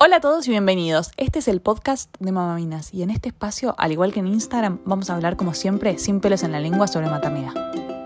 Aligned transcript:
Hola 0.00 0.18
a 0.18 0.20
todos 0.20 0.46
y 0.46 0.52
bienvenidos. 0.52 1.10
Este 1.16 1.40
es 1.40 1.48
el 1.48 1.60
podcast 1.60 2.14
de 2.20 2.30
Mamaminas 2.30 2.94
y 2.94 3.02
en 3.02 3.10
este 3.10 3.30
espacio, 3.30 3.74
al 3.78 3.90
igual 3.90 4.12
que 4.12 4.20
en 4.20 4.28
Instagram, 4.28 4.78
vamos 4.84 5.10
a 5.10 5.16
hablar 5.16 5.36
como 5.36 5.54
siempre, 5.54 5.98
sin 5.98 6.20
pelos 6.20 6.44
en 6.44 6.52
la 6.52 6.60
lengua, 6.60 6.86
sobre 6.86 7.10
maternidad. 7.10 7.97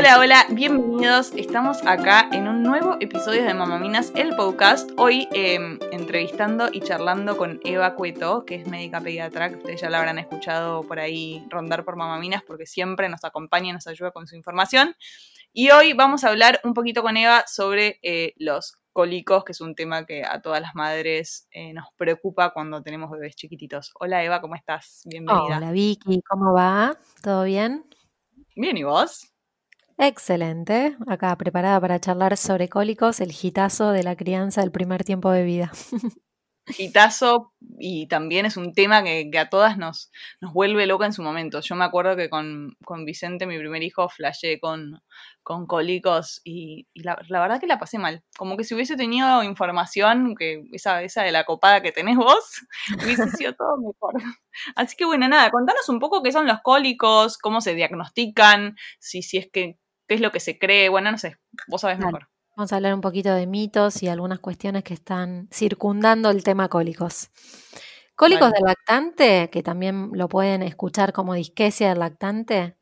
Hola, 0.00 0.18
hola, 0.18 0.46
bienvenidos. 0.48 1.30
Estamos 1.36 1.86
acá 1.86 2.30
en 2.32 2.48
un 2.48 2.62
nuevo 2.62 2.96
episodio 3.00 3.44
de 3.44 3.52
Mamaminas, 3.52 4.12
el 4.14 4.34
podcast. 4.34 4.90
Hoy 4.96 5.28
em, 5.32 5.78
entrevistando 5.92 6.70
y 6.72 6.80
charlando 6.80 7.36
con 7.36 7.60
Eva 7.64 7.94
Cueto, 7.96 8.46
que 8.46 8.54
es 8.54 8.66
médica 8.66 9.02
pediatra, 9.02 9.50
que 9.50 9.56
ustedes 9.56 9.82
ya 9.82 9.90
la 9.90 9.98
habrán 9.98 10.18
escuchado 10.18 10.84
por 10.84 10.98
ahí 10.98 11.46
rondar 11.50 11.84
por 11.84 11.96
Mamaminas 11.96 12.42
porque 12.42 12.64
siempre 12.64 13.10
nos 13.10 13.24
acompaña 13.24 13.68
y 13.68 13.72
nos 13.74 13.86
ayuda 13.88 14.10
con 14.10 14.26
su 14.26 14.36
información. 14.36 14.96
Y 15.52 15.68
hoy 15.68 15.92
vamos 15.92 16.24
a 16.24 16.30
hablar 16.30 16.62
un 16.64 16.72
poquito 16.72 17.02
con 17.02 17.18
Eva 17.18 17.44
sobre 17.46 17.98
eh, 18.00 18.32
los 18.38 18.78
cólicos, 18.94 19.44
que 19.44 19.52
es 19.52 19.60
un 19.60 19.74
tema 19.74 20.06
que 20.06 20.24
a 20.24 20.40
todas 20.40 20.62
las 20.62 20.74
madres 20.74 21.46
eh, 21.50 21.74
nos 21.74 21.88
preocupa 21.98 22.54
cuando 22.54 22.82
tenemos 22.82 23.10
bebés 23.10 23.36
chiquititos. 23.36 23.92
Hola 24.00 24.24
Eva, 24.24 24.40
¿cómo 24.40 24.54
estás? 24.54 25.02
Bienvenida. 25.04 25.58
Hola 25.58 25.72
Vicky, 25.72 26.22
¿cómo 26.22 26.54
va? 26.54 26.96
¿Todo 27.22 27.44
bien? 27.44 27.84
Bien, 28.56 28.78
¿y 28.78 28.82
vos? 28.82 29.30
Excelente. 30.02 30.96
Acá 31.08 31.36
preparada 31.36 31.78
para 31.78 32.00
charlar 32.00 32.38
sobre 32.38 32.70
cólicos, 32.70 33.20
el 33.20 33.32
gitazo 33.32 33.92
de 33.92 34.02
la 34.02 34.16
crianza 34.16 34.62
del 34.62 34.72
primer 34.72 35.04
tiempo 35.04 35.30
de 35.30 35.44
vida. 35.44 35.72
Gitazo 36.66 37.52
y 37.78 38.06
también 38.06 38.46
es 38.46 38.56
un 38.56 38.72
tema 38.72 39.02
que, 39.02 39.30
a 39.38 39.50
todas 39.50 39.76
nos, 39.76 40.10
nos 40.40 40.54
vuelve 40.54 40.86
loca 40.86 41.04
en 41.04 41.12
su 41.12 41.22
momento. 41.22 41.60
Yo 41.60 41.74
me 41.74 41.84
acuerdo 41.84 42.16
que 42.16 42.30
con, 42.30 42.76
Vicente, 43.04 43.46
mi 43.46 43.58
primer 43.58 43.82
hijo, 43.82 44.08
flashé 44.08 44.58
con, 44.58 45.02
con 45.42 45.66
cólicos 45.66 46.40
y, 46.44 46.86
la, 46.94 47.16
verdad 47.28 47.60
que 47.60 47.66
la 47.66 47.78
pasé 47.78 47.98
mal. 47.98 48.24
Como 48.38 48.56
que 48.56 48.64
si 48.64 48.74
hubiese 48.74 48.96
tenido 48.96 49.42
información, 49.42 50.34
que 50.34 50.62
esa, 50.72 51.02
esa 51.02 51.24
de 51.24 51.32
la 51.32 51.44
copada 51.44 51.82
que 51.82 51.92
tenés 51.92 52.16
vos, 52.16 52.62
hubiese 53.04 53.28
sido 53.32 53.52
todo 53.54 53.76
mejor. 53.76 54.14
Así 54.76 54.96
que 54.96 55.04
bueno, 55.04 55.28
nada, 55.28 55.50
contanos 55.50 55.88
un 55.90 55.98
poco 55.98 56.22
qué 56.22 56.32
son 56.32 56.46
los 56.46 56.60
cólicos, 56.62 57.36
cómo 57.36 57.60
se 57.60 57.74
diagnostican, 57.74 58.76
si, 58.98 59.22
si 59.22 59.38
es 59.38 59.50
que 59.52 59.79
qué 60.10 60.14
es 60.14 60.20
lo 60.20 60.32
que 60.32 60.40
se 60.40 60.58
cree, 60.58 60.88
bueno, 60.88 61.12
no 61.12 61.18
sé, 61.18 61.36
vos 61.68 61.82
sabés 61.82 62.00
mejor. 62.00 62.26
Vamos 62.56 62.72
a 62.72 62.76
hablar 62.76 62.94
un 62.94 63.00
poquito 63.00 63.32
de 63.32 63.46
mitos 63.46 64.02
y 64.02 64.08
algunas 64.08 64.40
cuestiones 64.40 64.82
que 64.82 64.92
están 64.92 65.48
circundando 65.52 66.30
el 66.30 66.42
tema 66.42 66.68
cólicos. 66.68 67.30
Cólicos 68.16 68.50
del 68.50 68.64
lactante, 68.64 69.48
que 69.52 69.62
también 69.62 70.10
lo 70.12 70.28
pueden 70.28 70.64
escuchar 70.64 71.12
como 71.12 71.34
disquesia 71.34 71.90
del 71.90 72.00
lactante. 72.00 72.76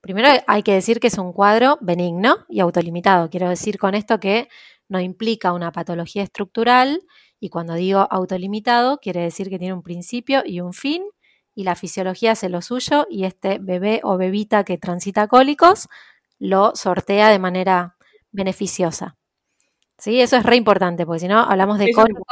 Primero 0.00 0.26
hay 0.48 0.64
que 0.64 0.72
decir 0.72 0.98
que 0.98 1.06
es 1.06 1.18
un 1.18 1.32
cuadro 1.32 1.78
benigno 1.80 2.38
y 2.48 2.58
autolimitado. 2.58 3.30
Quiero 3.30 3.48
decir 3.48 3.78
con 3.78 3.94
esto 3.94 4.18
que 4.18 4.48
no 4.88 4.98
implica 4.98 5.52
una 5.52 5.70
patología 5.70 6.24
estructural 6.24 7.00
y 7.38 7.48
cuando 7.48 7.74
digo 7.74 8.08
autolimitado 8.10 8.98
quiere 8.98 9.20
decir 9.20 9.50
que 9.50 9.60
tiene 9.60 9.72
un 9.72 9.84
principio 9.84 10.42
y 10.44 10.60
un 10.60 10.72
fin 10.72 11.04
y 11.54 11.62
la 11.62 11.76
fisiología 11.76 12.32
hace 12.32 12.48
lo 12.48 12.60
suyo 12.60 13.06
y 13.08 13.22
este 13.22 13.58
bebé 13.60 14.00
o 14.02 14.16
bebita 14.16 14.64
que 14.64 14.78
transita 14.78 15.28
cólicos 15.28 15.88
lo 16.42 16.74
sortea 16.74 17.28
de 17.28 17.38
manera 17.38 17.96
beneficiosa. 18.32 19.16
¿Sí? 19.96 20.20
Eso 20.20 20.36
es 20.36 20.42
re 20.42 20.56
importante, 20.56 21.06
porque 21.06 21.20
si 21.20 21.28
no 21.28 21.38
hablamos 21.38 21.78
de 21.78 21.92
cólicos 21.92 22.24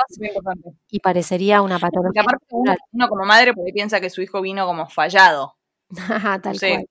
y 0.89 0.98
parecería 0.98 1.62
una 1.62 1.78
patología. 1.78 2.22
aparte 2.22 2.44
uno, 2.50 3.08
como 3.08 3.25
madre 3.25 3.55
porque 3.55 3.72
piensa 3.72 4.00
que 4.00 4.11
su 4.11 4.20
hijo 4.20 4.41
vino 4.41 4.66
como 4.66 4.88
fallado. 4.88 5.55
Tal 6.42 6.58
cual. 6.58 6.86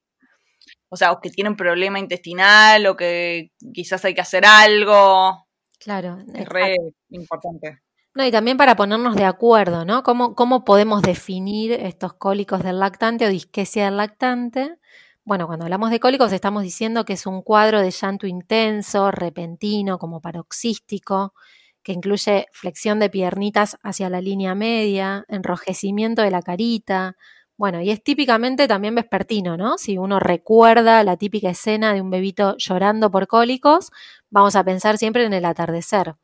O 0.88 0.96
sea, 0.96 1.12
o 1.12 1.20
que 1.20 1.30
tiene 1.30 1.50
un 1.50 1.58
problema 1.58 2.00
intestinal 2.00 2.86
o 2.88 2.96
que 2.96 3.52
quizás 3.74 4.06
hay 4.06 4.14
que 4.14 4.22
hacer 4.22 4.46
algo. 4.46 5.46
Claro. 5.78 6.20
Es 6.34 6.48
re 6.48 6.78
importante. 7.10 7.82
No, 8.16 8.26
y 8.26 8.32
también 8.32 8.56
para 8.56 8.78
ponernos 8.78 9.16
de 9.18 9.26
acuerdo, 9.26 9.84
¿no? 9.84 10.04
¿Cómo, 10.04 10.36
¿Cómo 10.36 10.64
podemos 10.64 11.02
definir 11.02 11.74
estos 11.74 12.14
cólicos 12.14 12.64
del 12.64 12.80
lactante 12.80 13.26
o 13.26 13.30
disquesia 13.30 13.86
del 13.86 13.98
lactante? 13.98 14.78
Bueno, 15.30 15.46
cuando 15.46 15.66
hablamos 15.66 15.92
de 15.92 16.00
cólicos 16.00 16.34
estamos 16.34 16.64
diciendo 16.64 17.06
que 17.06 17.14
es 17.14 17.28
un 17.28 17.44
cuadro 17.44 17.82
de 17.82 17.92
llanto 17.92 18.26
intenso, 18.26 19.12
repentino, 19.12 20.00
como 20.00 20.22
paroxístico, 20.22 21.36
que 21.84 21.92
incluye 21.92 22.48
flexión 22.52 23.00
de 23.00 23.12
piernitas 23.12 23.78
hacia 23.84 24.10
la 24.10 24.22
línea 24.22 24.56
media, 24.56 25.26
enrojecimiento 25.28 26.24
de 26.24 26.32
la 26.32 26.42
carita. 26.42 27.16
Bueno, 27.58 27.80
y 27.80 27.92
es 27.92 28.04
típicamente 28.04 28.68
también 28.68 28.96
vespertino, 28.96 29.56
¿no? 29.56 29.78
Si 29.78 30.00
uno 30.00 30.20
recuerda 30.20 31.04
la 31.04 31.16
típica 31.16 31.52
escena 31.52 31.94
de 31.94 32.02
un 32.02 32.10
bebito 32.10 32.56
llorando 32.58 33.12
por 33.12 33.28
cólicos, 33.28 33.92
vamos 34.32 34.56
a 34.56 34.64
pensar 34.64 34.98
siempre 34.98 35.26
en 35.26 35.34
el 35.34 35.46
atardecer. 35.46 36.16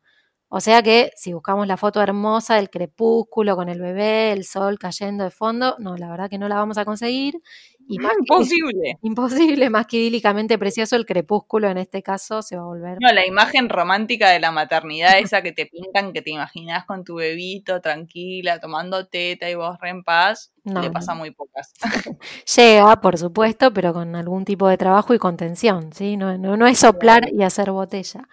O 0.48 0.60
sea 0.60 0.82
que 0.82 1.10
si 1.16 1.32
buscamos 1.32 1.66
la 1.66 1.76
foto 1.76 2.00
hermosa 2.00 2.54
del 2.54 2.70
crepúsculo 2.70 3.56
con 3.56 3.68
el 3.68 3.80
bebé, 3.80 4.32
el 4.32 4.44
sol 4.44 4.78
cayendo 4.78 5.24
de 5.24 5.30
fondo, 5.30 5.76
no, 5.80 5.96
la 5.96 6.08
verdad 6.08 6.30
que 6.30 6.38
no 6.38 6.48
la 6.48 6.56
vamos 6.56 6.78
a 6.78 6.84
conseguir. 6.84 7.42
Y 7.88 7.98
más 7.98 8.14
imposible. 8.18 8.98
imposible, 9.02 9.70
más 9.70 9.86
que 9.86 9.98
idílicamente 9.98 10.58
precioso, 10.58 10.96
el 10.96 11.06
crepúsculo 11.06 11.68
en 11.68 11.78
este 11.78 12.02
caso 12.02 12.42
se 12.42 12.56
va 12.56 12.62
a 12.62 12.66
volver. 12.66 12.98
No, 13.00 13.12
la 13.12 13.26
imagen 13.26 13.68
romántica 13.68 14.30
de 14.30 14.40
la 14.40 14.50
maternidad, 14.50 15.18
esa 15.18 15.42
que 15.42 15.52
te 15.52 15.66
pintan, 15.66 16.12
que 16.12 16.22
te 16.22 16.30
imaginas 16.30 16.84
con 16.84 17.04
tu 17.04 17.16
bebito 17.16 17.80
tranquila, 17.80 18.60
tomando 18.60 19.06
teta 19.06 19.48
y 19.48 19.54
vos 19.54 19.78
re 19.80 19.90
en 19.90 20.02
paz, 20.02 20.52
no, 20.64 20.82
le 20.82 20.90
pasa 20.90 21.14
muy 21.14 21.30
pocas. 21.30 21.72
Llega, 22.56 23.00
por 23.00 23.18
supuesto, 23.18 23.72
pero 23.72 23.92
con 23.92 24.16
algún 24.16 24.44
tipo 24.44 24.68
de 24.68 24.76
trabajo 24.76 25.14
y 25.14 25.18
contención, 25.18 25.92
¿sí? 25.92 26.16
No, 26.16 26.36
no, 26.38 26.56
no 26.56 26.66
es 26.66 26.78
soplar 26.78 27.32
y 27.32 27.42
hacer 27.42 27.70
botella. 27.70 28.28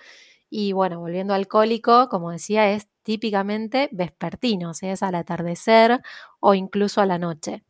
Y 0.50 0.72
bueno, 0.72 1.00
volviendo 1.00 1.34
al 1.34 1.48
cólico, 1.48 2.10
como 2.10 2.32
decía, 2.32 2.72
es 2.72 2.88
típicamente 3.04 3.90
vespertino, 3.92 4.74
sea, 4.74 4.94
es 4.94 5.04
al 5.04 5.16
atardecer 5.16 6.02
o 6.40 6.54
incluso 6.54 7.02
a 7.02 7.06
la 7.06 7.18
noche. 7.18 7.64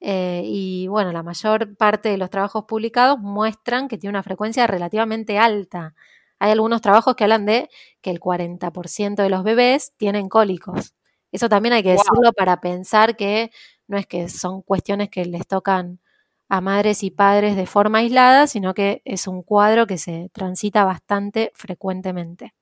Eh, 0.00 0.42
y 0.44 0.88
bueno, 0.88 1.12
la 1.12 1.22
mayor 1.22 1.76
parte 1.76 2.08
de 2.08 2.16
los 2.16 2.30
trabajos 2.30 2.64
publicados 2.64 3.18
muestran 3.18 3.88
que 3.88 3.98
tiene 3.98 4.10
una 4.12 4.22
frecuencia 4.22 4.66
relativamente 4.66 5.38
alta. 5.38 5.94
Hay 6.38 6.52
algunos 6.52 6.80
trabajos 6.80 7.14
que 7.16 7.24
hablan 7.24 7.44
de 7.46 7.68
que 8.00 8.10
el 8.10 8.20
40% 8.20 9.22
de 9.22 9.30
los 9.30 9.44
bebés 9.44 9.92
tienen 9.98 10.28
cólicos. 10.28 10.94
Eso 11.32 11.48
también 11.48 11.74
hay 11.74 11.82
que 11.82 11.92
decirlo 11.92 12.32
para 12.32 12.60
pensar 12.60 13.16
que 13.16 13.50
no 13.88 13.98
es 13.98 14.06
que 14.06 14.28
son 14.28 14.62
cuestiones 14.62 15.10
que 15.10 15.24
les 15.26 15.46
tocan 15.46 16.00
a 16.48 16.60
madres 16.60 17.02
y 17.04 17.10
padres 17.10 17.56
de 17.56 17.66
forma 17.66 17.98
aislada, 17.98 18.46
sino 18.46 18.74
que 18.74 19.02
es 19.04 19.28
un 19.28 19.42
cuadro 19.42 19.86
que 19.86 19.98
se 19.98 20.30
transita 20.32 20.84
bastante 20.84 21.52
frecuentemente. 21.54 22.54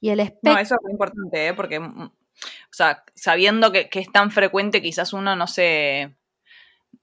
Y 0.00 0.10
el 0.10 0.18
No, 0.42 0.58
eso 0.58 0.74
es 0.74 0.80
muy 0.82 0.92
importante, 0.92 1.48
¿eh? 1.48 1.54
porque, 1.54 1.80
o 2.44 2.74
sea, 2.74 3.04
sabiendo 3.14 3.72
que, 3.72 3.88
es 3.92 4.12
tan 4.12 4.30
frecuente, 4.30 4.82
quizás 4.82 5.12
uno 5.12 5.36
no 5.36 5.46
se, 5.46 6.14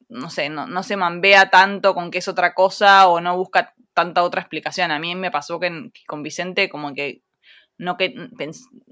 no 0.09 0.29
sé, 0.29 0.49
no, 0.49 0.67
no, 0.67 0.83
se 0.83 0.97
mambea 0.97 1.49
tanto 1.49 1.93
con 1.93 2.11
que 2.11 2.19
es 2.19 2.27
otra 2.27 2.53
cosa 2.53 3.07
o 3.07 3.21
no 3.21 3.37
busca 3.37 3.73
tanta 3.93 4.23
otra 4.23 4.41
explicación. 4.41 4.91
A 4.91 4.99
mí 4.99 5.15
me 5.15 5.31
pasó 5.31 5.59
que 5.59 5.91
con 6.07 6.23
Vicente 6.23 6.69
como 6.69 6.93
que 6.93 7.21
no 7.79 7.95
que, 7.95 8.13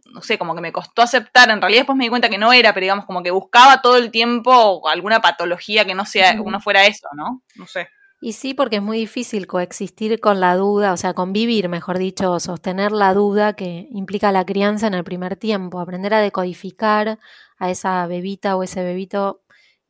no 0.06 0.22
sé, 0.22 0.38
como 0.38 0.56
que 0.56 0.62
me 0.62 0.72
costó 0.72 1.02
aceptar, 1.02 1.50
en 1.50 1.62
realidad 1.62 1.82
después 1.82 1.98
me 1.98 2.06
di 2.06 2.10
cuenta 2.10 2.30
que 2.30 2.38
no 2.38 2.54
era, 2.54 2.74
pero 2.74 2.86
digamos 2.86 3.06
como 3.06 3.22
que 3.22 3.32
buscaba 3.32 3.82
todo 3.82 3.98
el 3.98 4.12
tiempo 4.12 4.88
alguna 4.88 5.22
patología 5.22 5.84
que 5.84 5.94
no 5.94 6.06
sea, 6.06 6.42
uno 6.42 6.62
fuera 6.62 6.86
eso, 6.86 7.08
¿no? 7.14 7.44
No 7.56 7.68
sé. 7.68 7.90
Y 8.20 8.34
sí, 8.34 8.56
porque 8.56 8.78
es 8.78 8.82
muy 8.82 8.98
difícil 8.98 9.46
coexistir 9.46 10.20
con 10.20 10.40
la 10.40 10.56
duda, 10.56 10.92
o 10.94 10.98
sea, 10.98 11.14
convivir, 11.14 11.70
mejor 11.70 12.00
dicho, 12.00 12.40
sostener 12.40 12.92
la 12.92 13.14
duda 13.14 13.54
que 13.54 13.88
implica 13.92 14.32
la 14.32 14.44
crianza 14.46 14.88
en 14.88 14.96
el 14.96 15.04
primer 15.04 15.36
tiempo, 15.36 15.80
aprender 15.80 16.16
a 16.16 16.20
decodificar 16.20 17.20
a 17.60 17.70
esa 17.70 18.08
bebita 18.08 18.56
o 18.56 18.64
ese 18.64 18.84
bebito 18.84 19.42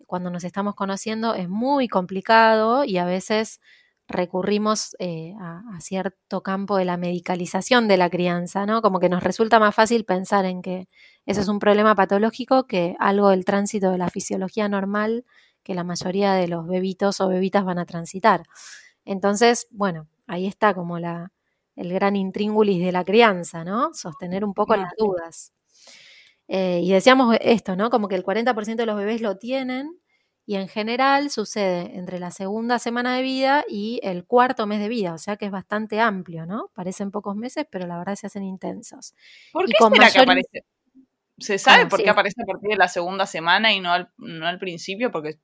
cuando 0.07 0.29
nos 0.29 0.43
estamos 0.43 0.75
conociendo 0.75 1.35
es 1.35 1.49
muy 1.49 1.87
complicado 1.87 2.83
y 2.83 2.97
a 2.97 3.05
veces 3.05 3.59
recurrimos 4.07 4.95
eh, 4.99 5.33
a, 5.39 5.61
cierto 5.81 6.41
campo 6.41 6.77
de 6.77 6.85
la 6.85 6.97
medicalización 6.97 7.87
de 7.87 7.97
la 7.97 8.09
crianza, 8.09 8.65
¿no? 8.65 8.81
Como 8.81 8.99
que 8.99 9.09
nos 9.09 9.21
resulta 9.21 9.59
más 9.59 9.75
fácil 9.75 10.05
pensar 10.05 10.45
en 10.45 10.61
que 10.61 10.87
eso 11.25 11.41
es 11.41 11.49
un 11.49 11.59
problema 11.59 11.93
patológico 11.93 12.67
que 12.67 12.95
algo 12.99 13.29
del 13.29 13.45
tránsito 13.45 13.91
de 13.91 13.97
la 13.97 14.09
fisiología 14.09 14.69
normal 14.69 15.25
que 15.67 15.75
la 15.75 15.83
mayoría 15.83 16.33
de 16.33 16.47
los 16.47 16.65
bebitos 16.65 17.19
o 17.19 17.27
bebitas 17.27 17.65
van 17.65 17.77
a 17.77 17.85
transitar. 17.85 18.43
Entonces, 19.03 19.67
bueno, 19.69 20.07
ahí 20.25 20.47
está 20.47 20.73
como 20.73 20.97
la, 20.97 21.33
el 21.75 21.91
gran 21.91 22.15
intríngulis 22.15 22.79
de 22.79 22.93
la 22.93 23.03
crianza, 23.03 23.65
¿no? 23.65 23.93
Sostener 23.93 24.45
un 24.45 24.53
poco 24.53 24.77
las 24.77 24.93
dudas. 24.97 25.51
Eh, 26.47 26.79
y 26.81 26.93
decíamos 26.93 27.35
esto, 27.41 27.75
¿no? 27.75 27.89
Como 27.89 28.07
que 28.07 28.15
el 28.15 28.23
40% 28.23 28.77
de 28.77 28.85
los 28.85 28.95
bebés 28.95 29.19
lo 29.19 29.37
tienen, 29.37 29.99
y 30.45 30.55
en 30.55 30.69
general 30.69 31.31
sucede 31.31 31.97
entre 31.97 32.17
la 32.17 32.31
segunda 32.31 32.79
semana 32.79 33.17
de 33.17 33.23
vida 33.23 33.65
y 33.67 33.99
el 34.03 34.25
cuarto 34.25 34.67
mes 34.67 34.79
de 34.79 34.87
vida, 34.87 35.13
o 35.13 35.17
sea 35.17 35.35
que 35.35 35.47
es 35.47 35.51
bastante 35.51 35.99
amplio, 35.99 36.45
¿no? 36.45 36.71
Parecen 36.73 37.11
pocos 37.11 37.35
meses, 37.35 37.65
pero 37.69 37.87
la 37.87 37.97
verdad 37.97 38.15
se 38.15 38.27
hacen 38.27 38.43
intensos. 38.43 39.13
¿Por 39.51 39.65
qué 39.65 39.73
será 39.77 40.11
que 40.11 40.19
aparece? 40.19 40.65
¿Se 41.37 41.57
sabe 41.57 41.87
por 41.87 42.01
qué 42.01 42.09
aparece 42.09 42.41
a 42.41 42.45
partir 42.45 42.69
de 42.69 42.77
la 42.77 42.87
segunda 42.87 43.25
semana 43.25 43.73
y 43.73 43.79
no 43.81 43.91
al, 43.91 44.09
no 44.17 44.47
al 44.47 44.57
principio? 44.57 45.11
Porque 45.11 45.37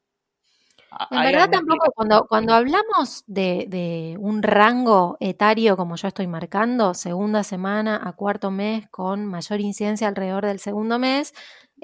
En 1.11 1.21
verdad 1.23 1.49
tampoco, 1.49 1.91
cuando, 1.93 2.25
cuando 2.27 2.53
hablamos 2.53 3.23
de, 3.27 3.65
de, 3.67 4.15
un 4.19 4.43
rango 4.43 5.17
etario 5.19 5.77
como 5.77 5.95
yo 5.95 6.07
estoy 6.07 6.27
marcando, 6.27 6.93
segunda 6.93 7.43
semana 7.43 8.01
a 8.03 8.13
cuarto 8.13 8.51
mes 8.51 8.87
con 8.89 9.25
mayor 9.25 9.61
incidencia 9.61 10.07
alrededor 10.07 10.45
del 10.45 10.59
segundo 10.59 10.99
mes, 10.99 11.33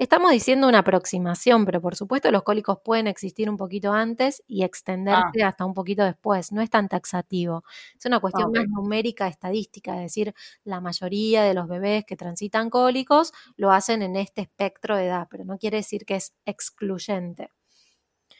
Estamos 0.00 0.30
diciendo 0.30 0.66
una 0.66 0.78
aproximación, 0.78 1.66
pero 1.66 1.82
por 1.82 1.94
supuesto 1.94 2.30
los 2.30 2.42
cólicos 2.42 2.78
pueden 2.82 3.06
existir 3.06 3.50
un 3.50 3.58
poquito 3.58 3.92
antes 3.92 4.42
y 4.46 4.62
extenderse 4.62 5.42
ah. 5.42 5.48
hasta 5.48 5.66
un 5.66 5.74
poquito 5.74 6.02
después. 6.02 6.52
No 6.52 6.62
es 6.62 6.70
tan 6.70 6.88
taxativo. 6.88 7.64
Es 7.98 8.06
una 8.06 8.18
cuestión 8.18 8.50
más 8.50 8.64
numérica, 8.66 9.28
estadística, 9.28 9.96
es 9.96 10.04
decir, 10.04 10.34
la 10.64 10.80
mayoría 10.80 11.42
de 11.42 11.52
los 11.52 11.68
bebés 11.68 12.06
que 12.06 12.16
transitan 12.16 12.70
cólicos 12.70 13.34
lo 13.58 13.72
hacen 13.72 14.00
en 14.00 14.16
este 14.16 14.40
espectro 14.40 14.96
de 14.96 15.04
edad, 15.04 15.28
pero 15.30 15.44
no 15.44 15.58
quiere 15.58 15.76
decir 15.76 16.06
que 16.06 16.14
es 16.14 16.32
excluyente. 16.46 17.50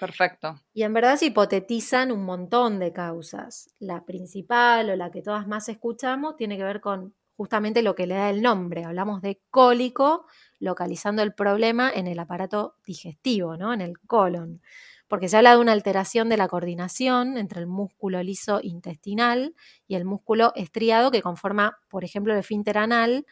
Perfecto. 0.01 0.59
Y 0.73 0.83
en 0.83 0.95
verdad 0.95 1.17
se 1.17 1.27
hipotetizan 1.27 2.11
un 2.11 2.25
montón 2.25 2.79
de 2.79 2.91
causas. 2.91 3.75
La 3.79 4.07
principal 4.07 4.89
o 4.89 4.97
la 4.97 5.11
que 5.11 5.21
todas 5.21 5.47
más 5.47 5.69
escuchamos 5.69 6.37
tiene 6.37 6.57
que 6.57 6.65
ver 6.65 6.81
con 6.81 7.15
justamente 7.37 7.83
lo 7.83 7.95
que 7.95 8.07
le 8.07 8.15
da 8.15 8.31
el 8.31 8.41
nombre. 8.41 8.85
Hablamos 8.85 9.21
de 9.21 9.43
cólico 9.51 10.25
localizando 10.59 11.23
el 11.23 11.35
problema 11.35 11.93
en 11.95 12.07
el 12.07 12.19
aparato 12.19 12.77
digestivo, 12.87 13.59
¿no? 13.59 13.75
en 13.75 13.83
el 13.83 13.99
colon, 13.99 14.63
porque 15.07 15.29
se 15.29 15.37
habla 15.37 15.53
de 15.53 15.59
una 15.59 15.73
alteración 15.73 16.31
de 16.31 16.39
la 16.39 16.49
coordinación 16.49 17.37
entre 17.37 17.61
el 17.61 17.67
músculo 17.67 18.23
liso 18.23 18.61
intestinal 18.63 19.55
y 19.87 19.97
el 19.97 20.07
músculo 20.07 20.53
estriado 20.55 21.11
que 21.11 21.21
conforma, 21.21 21.79
por 21.91 22.05
ejemplo, 22.05 22.33
el 22.33 22.39
esfínter 22.39 22.79
anal, 22.79 23.27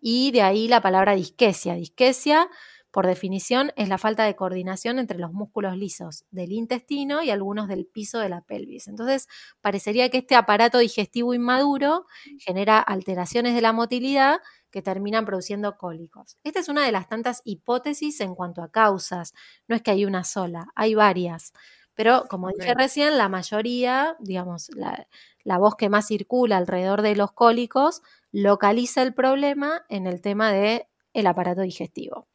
y 0.00 0.32
de 0.32 0.42
ahí 0.42 0.68
la 0.68 0.82
palabra 0.82 1.14
disquesia. 1.14 1.74
Disquesia, 1.74 2.48
por 2.94 3.08
definición, 3.08 3.72
es 3.74 3.88
la 3.88 3.98
falta 3.98 4.22
de 4.22 4.36
coordinación 4.36 5.00
entre 5.00 5.18
los 5.18 5.32
músculos 5.32 5.76
lisos 5.76 6.24
del 6.30 6.52
intestino 6.52 7.24
y 7.24 7.30
algunos 7.30 7.66
del 7.66 7.86
piso 7.86 8.20
de 8.20 8.28
la 8.28 8.42
pelvis. 8.42 8.86
Entonces, 8.86 9.26
parecería 9.60 10.10
que 10.10 10.18
este 10.18 10.36
aparato 10.36 10.78
digestivo 10.78 11.34
inmaduro 11.34 12.06
genera 12.38 12.78
alteraciones 12.78 13.56
de 13.56 13.62
la 13.62 13.72
motilidad 13.72 14.38
que 14.70 14.80
terminan 14.80 15.24
produciendo 15.24 15.76
cólicos. 15.76 16.38
Esta 16.44 16.60
es 16.60 16.68
una 16.68 16.86
de 16.86 16.92
las 16.92 17.08
tantas 17.08 17.42
hipótesis 17.44 18.20
en 18.20 18.36
cuanto 18.36 18.62
a 18.62 18.70
causas. 18.70 19.34
No 19.66 19.74
es 19.74 19.82
que 19.82 19.90
hay 19.90 20.04
una 20.04 20.22
sola, 20.22 20.68
hay 20.76 20.94
varias. 20.94 21.52
Pero 21.96 22.26
como 22.30 22.50
dije 22.50 22.74
recién, 22.74 23.18
la 23.18 23.28
mayoría, 23.28 24.16
digamos, 24.20 24.70
la, 24.76 25.58
voz 25.58 25.74
que 25.74 25.88
más 25.88 26.06
circula 26.06 26.58
alrededor 26.58 27.02
de 27.02 27.16
los 27.16 27.32
cólicos 27.32 28.02
localiza 28.30 29.02
el 29.02 29.14
problema 29.14 29.82
en 29.88 30.06
el 30.06 30.20
tema 30.20 30.52
del 30.52 30.84
el 31.12 31.26
aparato 31.26 31.62
digestivo. 31.62 32.28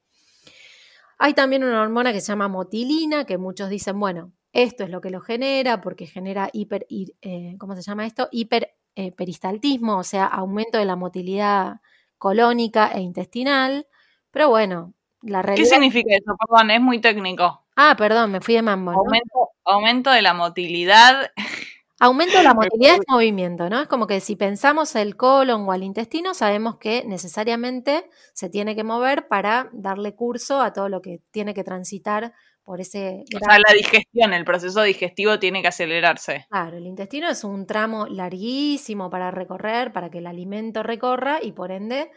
Hay 1.19 1.33
también 1.33 1.65
una 1.65 1.81
hormona 1.81 2.13
que 2.13 2.21
se 2.21 2.27
llama 2.27 2.47
motilina, 2.47 3.25
que 3.25 3.37
muchos 3.37 3.69
dicen, 3.69 3.99
bueno, 3.99 4.31
esto 4.53 4.85
es 4.85 4.89
lo 4.89 5.01
que 5.01 5.09
lo 5.09 5.19
genera 5.19 5.81
porque 5.81 6.07
genera 6.07 6.49
hiper, 6.53 6.87
eh, 6.89 7.55
¿cómo 7.59 7.75
se 7.75 7.81
llama 7.81 8.05
esto? 8.05 8.29
Hiperperistaltismo, 8.31 9.97
o 9.97 10.03
sea, 10.03 10.25
aumento 10.25 10.77
de 10.77 10.85
la 10.85 10.95
motilidad 10.95 11.81
colónica 12.17 12.87
e 12.93 13.01
intestinal. 13.01 13.85
Pero 14.31 14.47
bueno, 14.49 14.93
la 15.21 15.41
realidad. 15.41 15.65
¿Qué 15.65 15.69
significa 15.69 16.15
eso? 16.15 16.35
Perdón, 16.37 16.71
es 16.71 16.81
muy 16.81 17.01
técnico. 17.01 17.65
Ah, 17.75 17.95
perdón, 17.97 18.31
me 18.31 18.41
fui 18.41 18.55
de 18.55 18.61
mambo. 18.61 18.91
Aumento, 18.91 19.49
aumento 19.65 20.11
de 20.11 20.21
la 20.21 20.33
motilidad. 20.33 21.31
Aumento 22.01 22.41
la 22.41 22.53
motilidad 22.53 22.95
es 22.95 23.01
movimiento, 23.09 23.69
¿no? 23.69 23.81
Es 23.81 23.87
como 23.87 24.07
que 24.07 24.21
si 24.21 24.37
pensamos 24.37 24.95
el 24.95 25.17
colon 25.17 25.67
o 25.67 25.71
al 25.73 25.83
intestino, 25.83 26.33
sabemos 26.33 26.77
que 26.77 27.03
necesariamente 27.05 28.09
se 28.33 28.49
tiene 28.49 28.73
que 28.75 28.85
mover 28.85 29.27
para 29.27 29.69
darle 29.73 30.15
curso 30.15 30.61
a 30.61 30.71
todo 30.71 30.87
lo 30.87 31.01
que 31.01 31.21
tiene 31.31 31.53
que 31.53 31.65
transitar 31.65 32.33
por 32.63 32.79
ese... 32.79 33.25
O 33.35 33.39
sea, 33.39 33.59
la 33.59 33.73
digestión, 33.73 34.31
el 34.31 34.45
proceso 34.45 34.81
digestivo 34.83 35.39
tiene 35.39 35.61
que 35.61 35.67
acelerarse. 35.67 36.45
Claro, 36.49 36.77
el 36.77 36.85
intestino 36.85 37.27
es 37.27 37.43
un 37.43 37.65
tramo 37.65 38.05
larguísimo 38.07 39.09
para 39.09 39.29
recorrer, 39.31 39.91
para 39.91 40.09
que 40.09 40.19
el 40.19 40.27
alimento 40.27 40.83
recorra 40.83 41.39
y 41.41 41.51
por 41.51 41.71
ende 41.71 42.11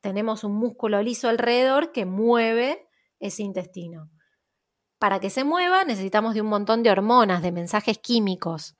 tenemos 0.00 0.42
un 0.42 0.56
músculo 0.56 1.02
liso 1.02 1.28
alrededor 1.28 1.92
que 1.92 2.04
mueve 2.04 2.88
ese 3.20 3.42
intestino. 3.42 4.10
Para 4.98 5.20
que 5.20 5.30
se 5.30 5.44
mueva 5.44 5.84
necesitamos 5.84 6.34
de 6.34 6.40
un 6.40 6.48
montón 6.48 6.82
de 6.82 6.90
hormonas, 6.90 7.42
de 7.42 7.52
mensajes 7.52 7.98
químicos. 7.98 8.76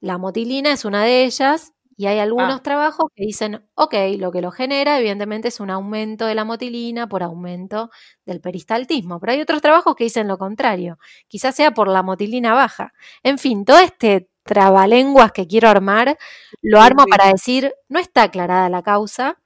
La 0.00 0.18
motilina 0.18 0.72
es 0.72 0.84
una 0.84 1.04
de 1.04 1.24
ellas 1.24 1.72
y 1.96 2.06
hay 2.06 2.20
algunos 2.20 2.60
ah. 2.60 2.62
trabajos 2.62 3.10
que 3.14 3.24
dicen, 3.24 3.66
ok, 3.74 3.94
lo 4.18 4.30
que 4.30 4.40
lo 4.40 4.52
genera 4.52 4.98
evidentemente 4.98 5.48
es 5.48 5.58
un 5.58 5.70
aumento 5.70 6.26
de 6.26 6.36
la 6.36 6.44
motilina 6.44 7.08
por 7.08 7.24
aumento 7.24 7.90
del 8.24 8.40
peristaltismo, 8.40 9.18
pero 9.18 9.32
hay 9.32 9.40
otros 9.40 9.60
trabajos 9.60 9.96
que 9.96 10.04
dicen 10.04 10.28
lo 10.28 10.38
contrario, 10.38 10.98
quizás 11.26 11.56
sea 11.56 11.72
por 11.72 11.88
la 11.88 12.04
motilina 12.04 12.54
baja. 12.54 12.92
En 13.24 13.38
fin, 13.38 13.64
todo 13.64 13.80
este 13.80 14.30
trabalenguas 14.44 15.32
que 15.32 15.46
quiero 15.46 15.68
armar, 15.68 16.16
lo 16.62 16.80
armo 16.80 17.04
para 17.04 17.32
decir, 17.32 17.74
no 17.88 17.98
está 17.98 18.22
aclarada 18.22 18.68
la 18.68 18.82
causa. 18.82 19.40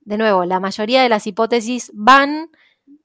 De 0.00 0.18
nuevo, 0.18 0.44
la 0.46 0.60
mayoría 0.60 1.02
de 1.02 1.08
las 1.08 1.26
hipótesis 1.26 1.92
van 1.94 2.50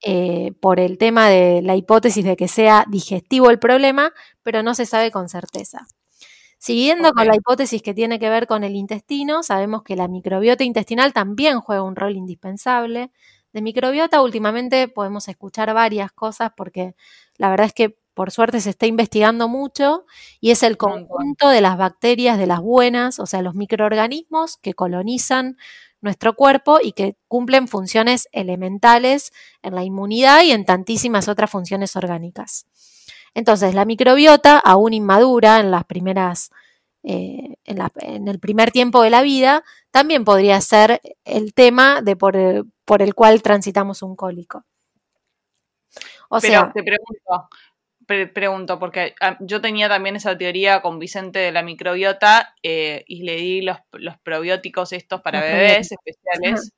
eh, 0.01 0.53
por 0.61 0.79
el 0.79 0.97
tema 0.97 1.29
de 1.29 1.61
la 1.61 1.75
hipótesis 1.75 2.23
de 2.23 2.35
que 2.38 2.47
sea 2.47 2.85
digestivo 2.89 3.50
el 3.50 3.59
problema, 3.59 4.13
pero 4.44 4.63
no 4.63 4.73
se 4.73 4.85
sabe 4.85 5.11
con 5.11 5.29
certeza. 5.29 5.85
Siguiendo 6.63 7.12
con 7.12 7.27
la 7.27 7.36
hipótesis 7.36 7.81
que 7.81 7.94
tiene 7.94 8.19
que 8.19 8.30
ver 8.30 8.48
con 8.48 8.63
el 8.63 8.77
intestino, 8.77 9.44
sabemos 9.44 9.83
que 9.83 9.98
la 9.98 10.07
microbiota 10.07 10.63
intestinal 10.63 11.12
también 11.12 11.60
juega 11.60 11.83
un 11.83 11.98
rol 11.98 12.15
indispensable. 12.15 13.12
De 13.51 13.62
microbiota 13.62 14.21
últimamente 14.21 14.88
podemos 14.88 15.27
escuchar 15.27 15.74
varias 15.74 16.13
cosas 16.13 16.54
porque 16.56 16.95
la 17.36 17.50
verdad 17.50 17.65
es 17.65 17.74
que 17.74 17.98
por 18.13 18.31
suerte 18.31 18.62
se 18.62 18.69
está 18.69 18.86
investigando 18.86 19.50
mucho 19.50 20.06
y 20.39 20.51
es 20.51 20.63
el 20.63 20.77
conjunto 20.77 21.50
de 21.50 21.60
las 21.60 21.77
bacterias 21.77 22.38
de 22.38 22.48
las 22.48 22.62
buenas, 22.62 23.19
o 23.19 23.25
sea, 23.25 23.42
los 23.42 23.56
microorganismos 23.56 24.56
que 24.56 24.74
colonizan 24.74 25.57
nuestro 26.00 26.33
cuerpo 26.33 26.80
y 26.81 26.94
que 26.94 27.18
cumplen 27.27 27.68
funciones 27.68 28.30
elementales 28.31 29.33
en 29.63 29.75
la 29.75 29.83
inmunidad 29.83 30.44
y 30.44 30.51
en 30.54 30.63
tantísimas 30.63 31.27
otras 31.27 31.50
funciones 31.51 31.98
orgánicas. 31.98 32.68
Entonces, 33.35 33.74
la 33.74 33.85
microbiota, 33.85 34.59
aún 34.59 34.94
inmadura 34.94 35.59
en 35.59 35.71
las 35.71 35.85
primeras, 35.85 36.51
eh, 37.03 37.56
en, 37.65 38.27
el 38.27 38.39
primer 38.39 38.71
tiempo 38.71 39.01
de 39.01 39.09
la 39.09 39.21
vida, 39.21 39.63
también 39.91 40.24
podría 40.24 40.62
ser 40.62 41.01
el 41.25 41.53
tema 41.53 42.01
de 42.01 42.15
por, 42.15 42.35
el 42.35 43.15
cual 43.15 43.41
transitamos 43.41 44.01
un 44.01 44.15
cólico. 44.15 44.65
O 46.30 46.39
sea, 46.39 46.71
te 46.74 46.83
pregunto, 46.83 47.50
pregunto, 48.33 48.80
porque 48.80 49.15
ah, 49.21 49.38
yo 49.39 49.62
tenía 49.62 49.88
también 49.88 50.15
esa 50.15 50.38
teoría 50.38 50.81
con 50.81 51.00
Vicente 51.00 51.39
de 51.39 51.51
la 51.51 51.63
microbiota 51.63 52.56
eh, 52.63 53.03
y 53.07 53.24
le 53.24 53.36
di 53.36 53.62
los, 53.62 53.77
probióticos 54.24 54.93
estos 54.93 55.22
para 55.22 55.41
bebés 55.41 55.91
especiales. 55.91 56.72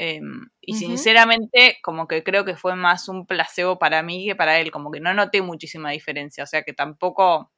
Em, 0.00 0.48
y 0.60 0.74
sinceramente, 0.74 1.78
como 1.82 2.06
que 2.06 2.22
creo 2.22 2.44
que 2.44 2.54
fue 2.54 2.76
más 2.76 3.08
un 3.08 3.26
placebo 3.26 3.80
para 3.80 4.00
mí 4.04 4.26
que 4.26 4.36
para 4.36 4.60
él, 4.60 4.70
como 4.70 4.92
que 4.92 5.00
no 5.00 5.12
noté 5.12 5.42
muchísima 5.42 5.90
diferencia, 5.90 6.44
o 6.44 6.46
sea 6.46 6.62
que 6.62 6.72
tampoco, 6.72 7.50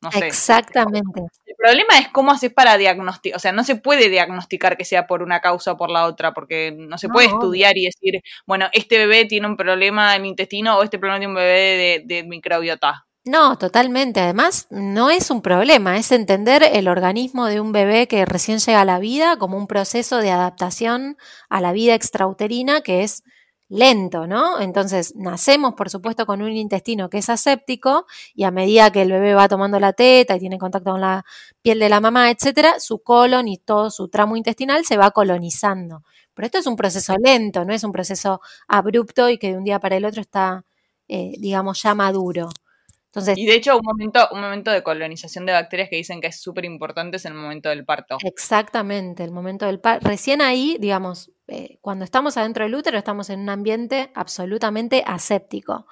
no 0.00 0.12
sé. 0.12 0.28
Exactamente. 0.28 1.22
El 1.44 1.56
problema 1.58 1.98
es 1.98 2.08
cómo 2.10 2.30
haces 2.30 2.52
para 2.52 2.78
diagnosticar, 2.78 3.36
o 3.36 3.40
sea, 3.40 3.50
no 3.50 3.64
se 3.64 3.74
puede 3.74 4.10
diagnosticar 4.10 4.76
que 4.76 4.84
sea 4.84 5.08
por 5.08 5.24
una 5.24 5.40
causa 5.40 5.72
o 5.72 5.76
por 5.76 5.90
la 5.90 6.06
otra, 6.06 6.32
porque 6.32 6.72
no 6.72 6.98
se 6.98 7.08
puede 7.08 7.26
estudiar 7.26 7.76
y 7.76 7.86
decir, 7.86 8.22
bueno, 8.46 8.68
este 8.72 8.98
bebé 8.98 9.24
tiene 9.24 9.48
un 9.48 9.56
problema 9.56 10.14
en 10.14 10.24
intestino 10.24 10.78
o 10.78 10.84
este 10.84 11.00
problema 11.00 11.18
tiene 11.18 11.32
un 11.32 11.36
bebé 11.36 12.04
de, 12.06 12.14
de 12.14 12.22
microbiota. 12.22 13.06
No, 13.26 13.56
totalmente. 13.56 14.18
Además, 14.20 14.66
no 14.70 15.08
es 15.08 15.30
un 15.30 15.42
problema, 15.42 15.96
es 15.96 16.10
entender 16.10 16.64
el 16.72 16.88
organismo 16.88 17.46
de 17.46 17.60
un 17.60 17.70
bebé 17.70 18.08
que 18.08 18.24
recién 18.24 18.58
llega 18.58 18.80
a 18.80 18.84
la 18.84 18.98
vida 18.98 19.36
como 19.36 19.56
un 19.56 19.68
proceso 19.68 20.18
de 20.18 20.32
adaptación 20.32 21.16
a 21.48 21.60
la 21.60 21.70
vida 21.72 21.94
extrauterina 21.94 22.80
que 22.80 23.04
es 23.04 23.22
lento, 23.68 24.26
¿no? 24.26 24.58
Entonces, 24.60 25.14
nacemos, 25.14 25.74
por 25.74 25.88
supuesto, 25.88 26.26
con 26.26 26.42
un 26.42 26.50
intestino 26.50 27.08
que 27.08 27.18
es 27.18 27.28
aséptico 27.30 28.06
y 28.34 28.42
a 28.42 28.50
medida 28.50 28.90
que 28.90 29.02
el 29.02 29.12
bebé 29.12 29.34
va 29.34 29.46
tomando 29.48 29.78
la 29.78 29.92
teta 29.92 30.34
y 30.34 30.40
tiene 30.40 30.58
contacto 30.58 30.90
con 30.90 31.00
la 31.00 31.24
piel 31.62 31.78
de 31.78 31.88
la 31.88 32.00
mamá, 32.00 32.28
etcétera, 32.30 32.80
su 32.80 33.02
colon 33.04 33.46
y 33.46 33.56
todo 33.58 33.90
su 33.92 34.08
tramo 34.08 34.36
intestinal 34.36 34.84
se 34.84 34.96
va 34.96 35.12
colonizando. 35.12 36.02
Pero 36.34 36.46
esto 36.46 36.58
es 36.58 36.66
un 36.66 36.74
proceso 36.76 37.14
lento, 37.22 37.64
no 37.64 37.72
es 37.72 37.84
un 37.84 37.92
proceso 37.92 38.40
abrupto 38.66 39.30
y 39.30 39.38
que 39.38 39.52
de 39.52 39.58
un 39.58 39.64
día 39.64 39.78
para 39.78 39.96
el 39.96 40.04
otro 40.04 40.20
está, 40.20 40.64
eh, 41.08 41.34
digamos, 41.38 41.80
ya 41.82 41.94
maduro 41.94 42.48
y 43.36 43.46
de 43.46 43.54
hecho, 43.54 43.76
un 43.76 43.82
momento, 43.84 44.28
un 44.32 44.40
momento 44.40 44.70
de 44.70 44.82
colonización 44.82 45.44
de 45.44 45.52
bacterias 45.52 45.88
que 45.90 45.96
dicen 45.96 46.20
que 46.20 46.28
es 46.28 46.40
súper 46.40 46.64
importante 46.64 47.18
es 47.18 47.24
el 47.26 47.34
momento 47.34 47.68
del 47.68 47.84
parto. 47.84 48.16
Exactamente, 48.24 49.22
el 49.22 49.32
momento 49.32 49.66
del 49.66 49.80
parto. 49.80 50.08
Recién 50.08 50.40
ahí, 50.40 50.76
digamos, 50.80 51.30
eh, 51.48 51.78
cuando 51.80 52.04
estamos 52.04 52.36
adentro 52.36 52.64
del 52.64 52.74
útero, 52.74 52.96
estamos 52.96 53.28
en 53.28 53.40
un 53.40 53.50
ambiente 53.50 54.10
absolutamente 54.14 55.02
aséptico. 55.06 55.86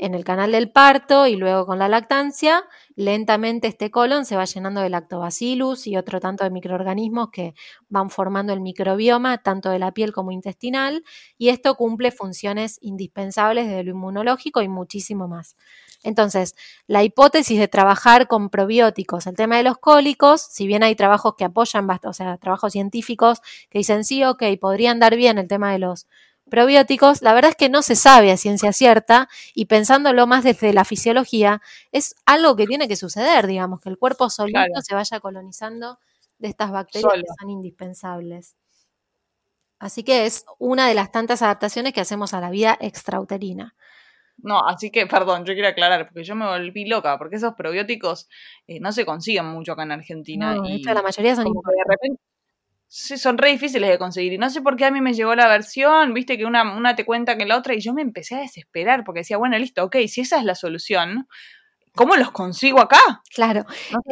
En 0.00 0.14
el 0.14 0.22
canal 0.22 0.52
del 0.52 0.70
parto 0.70 1.26
y 1.26 1.34
luego 1.34 1.66
con 1.66 1.80
la 1.80 1.88
lactancia, 1.88 2.64
lentamente 2.94 3.66
este 3.66 3.90
colon 3.90 4.24
se 4.24 4.36
va 4.36 4.44
llenando 4.44 4.80
de 4.80 4.90
lactobacillus 4.90 5.88
y 5.88 5.96
otro 5.96 6.20
tanto 6.20 6.44
de 6.44 6.50
microorganismos 6.50 7.30
que 7.32 7.54
van 7.88 8.08
formando 8.08 8.52
el 8.52 8.60
microbioma, 8.60 9.38
tanto 9.38 9.70
de 9.70 9.80
la 9.80 9.92
piel 9.92 10.12
como 10.12 10.30
intestinal, 10.30 11.02
y 11.36 11.48
esto 11.48 11.74
cumple 11.74 12.12
funciones 12.12 12.78
indispensables 12.80 13.66
desde 13.66 13.82
lo 13.82 13.90
inmunológico 13.90 14.62
y 14.62 14.68
muchísimo 14.68 15.26
más. 15.26 15.56
Entonces, 16.04 16.54
la 16.86 17.02
hipótesis 17.02 17.58
de 17.58 17.68
trabajar 17.68 18.28
con 18.28 18.50
probióticos, 18.50 19.26
el 19.26 19.36
tema 19.36 19.56
de 19.56 19.64
los 19.64 19.78
cólicos, 19.78 20.40
si 20.42 20.66
bien 20.66 20.82
hay 20.82 20.94
trabajos 20.94 21.34
que 21.36 21.44
apoyan, 21.44 21.88
o 22.04 22.12
sea, 22.12 22.36
trabajos 22.38 22.72
científicos 22.72 23.40
que 23.68 23.78
dicen 23.78 24.04
sí, 24.04 24.24
ok, 24.24 24.42
podrían 24.60 25.00
dar 25.00 25.16
bien 25.16 25.38
el 25.38 25.48
tema 25.48 25.72
de 25.72 25.80
los 25.80 26.06
probióticos, 26.48 27.20
la 27.22 27.34
verdad 27.34 27.50
es 27.50 27.56
que 27.56 27.68
no 27.68 27.82
se 27.82 27.96
sabe 27.96 28.32
a 28.32 28.36
ciencia 28.36 28.72
cierta 28.72 29.28
y 29.54 29.66
pensándolo 29.66 30.26
más 30.26 30.44
desde 30.44 30.72
la 30.72 30.84
fisiología, 30.84 31.60
es 31.92 32.14
algo 32.26 32.56
que 32.56 32.66
tiene 32.66 32.88
que 32.88 32.96
suceder, 32.96 33.46
digamos, 33.46 33.80
que 33.80 33.88
el 33.90 33.98
cuerpo 33.98 34.30
solito 34.30 34.80
se 34.82 34.94
vaya 34.94 35.20
colonizando 35.20 35.98
de 36.38 36.48
estas 36.48 36.70
bacterias 36.70 37.12
que 37.14 37.26
son 37.38 37.50
indispensables. 37.50 38.54
Así 39.80 40.02
que 40.02 40.26
es 40.26 40.44
una 40.58 40.88
de 40.88 40.94
las 40.94 41.12
tantas 41.12 41.42
adaptaciones 41.42 41.92
que 41.92 42.00
hacemos 42.00 42.34
a 42.34 42.40
la 42.40 42.50
vida 42.50 42.76
extrauterina. 42.80 43.74
No, 44.38 44.66
así 44.66 44.90
que, 44.90 45.06
perdón, 45.06 45.44
yo 45.44 45.54
quiero 45.54 45.68
aclarar, 45.68 46.08
porque 46.08 46.24
yo 46.24 46.34
me 46.34 46.46
volví 46.46 46.86
loca, 46.86 47.18
porque 47.18 47.36
esos 47.36 47.54
probióticos 47.54 48.28
eh, 48.66 48.80
no 48.80 48.92
se 48.92 49.04
consiguen 49.04 49.46
mucho 49.46 49.72
acá 49.72 49.82
en 49.82 49.92
Argentina. 49.92 50.54
No, 50.54 50.68
y 50.68 50.82
la 50.82 51.02
mayoría 51.02 51.34
son 51.34 51.44
de 51.44 51.84
repente 51.86 52.20
Sí, 52.90 53.18
son 53.18 53.36
re 53.36 53.50
difíciles 53.50 53.90
de 53.90 53.98
conseguir. 53.98 54.32
Y 54.32 54.38
no 54.38 54.48
sé 54.48 54.62
por 54.62 54.76
qué 54.76 54.86
a 54.86 54.90
mí 54.90 55.02
me 55.02 55.12
llegó 55.12 55.34
la 55.34 55.46
versión, 55.46 56.14
viste 56.14 56.38
que 56.38 56.46
una, 56.46 56.74
una 56.74 56.96
te 56.96 57.04
cuenta 57.04 57.36
que 57.36 57.44
la 57.44 57.58
otra, 57.58 57.74
y 57.74 57.80
yo 57.80 57.92
me 57.92 58.00
empecé 58.00 58.34
a 58.34 58.40
desesperar 58.40 59.04
porque 59.04 59.20
decía, 59.20 59.36
bueno, 59.36 59.58
listo, 59.58 59.84
ok, 59.84 59.96
si 60.08 60.22
esa 60.22 60.38
es 60.38 60.44
la 60.44 60.54
solución, 60.54 61.28
¿cómo 61.94 62.16
los 62.16 62.30
consigo 62.30 62.80
acá? 62.80 63.22
Claro. 63.34 63.66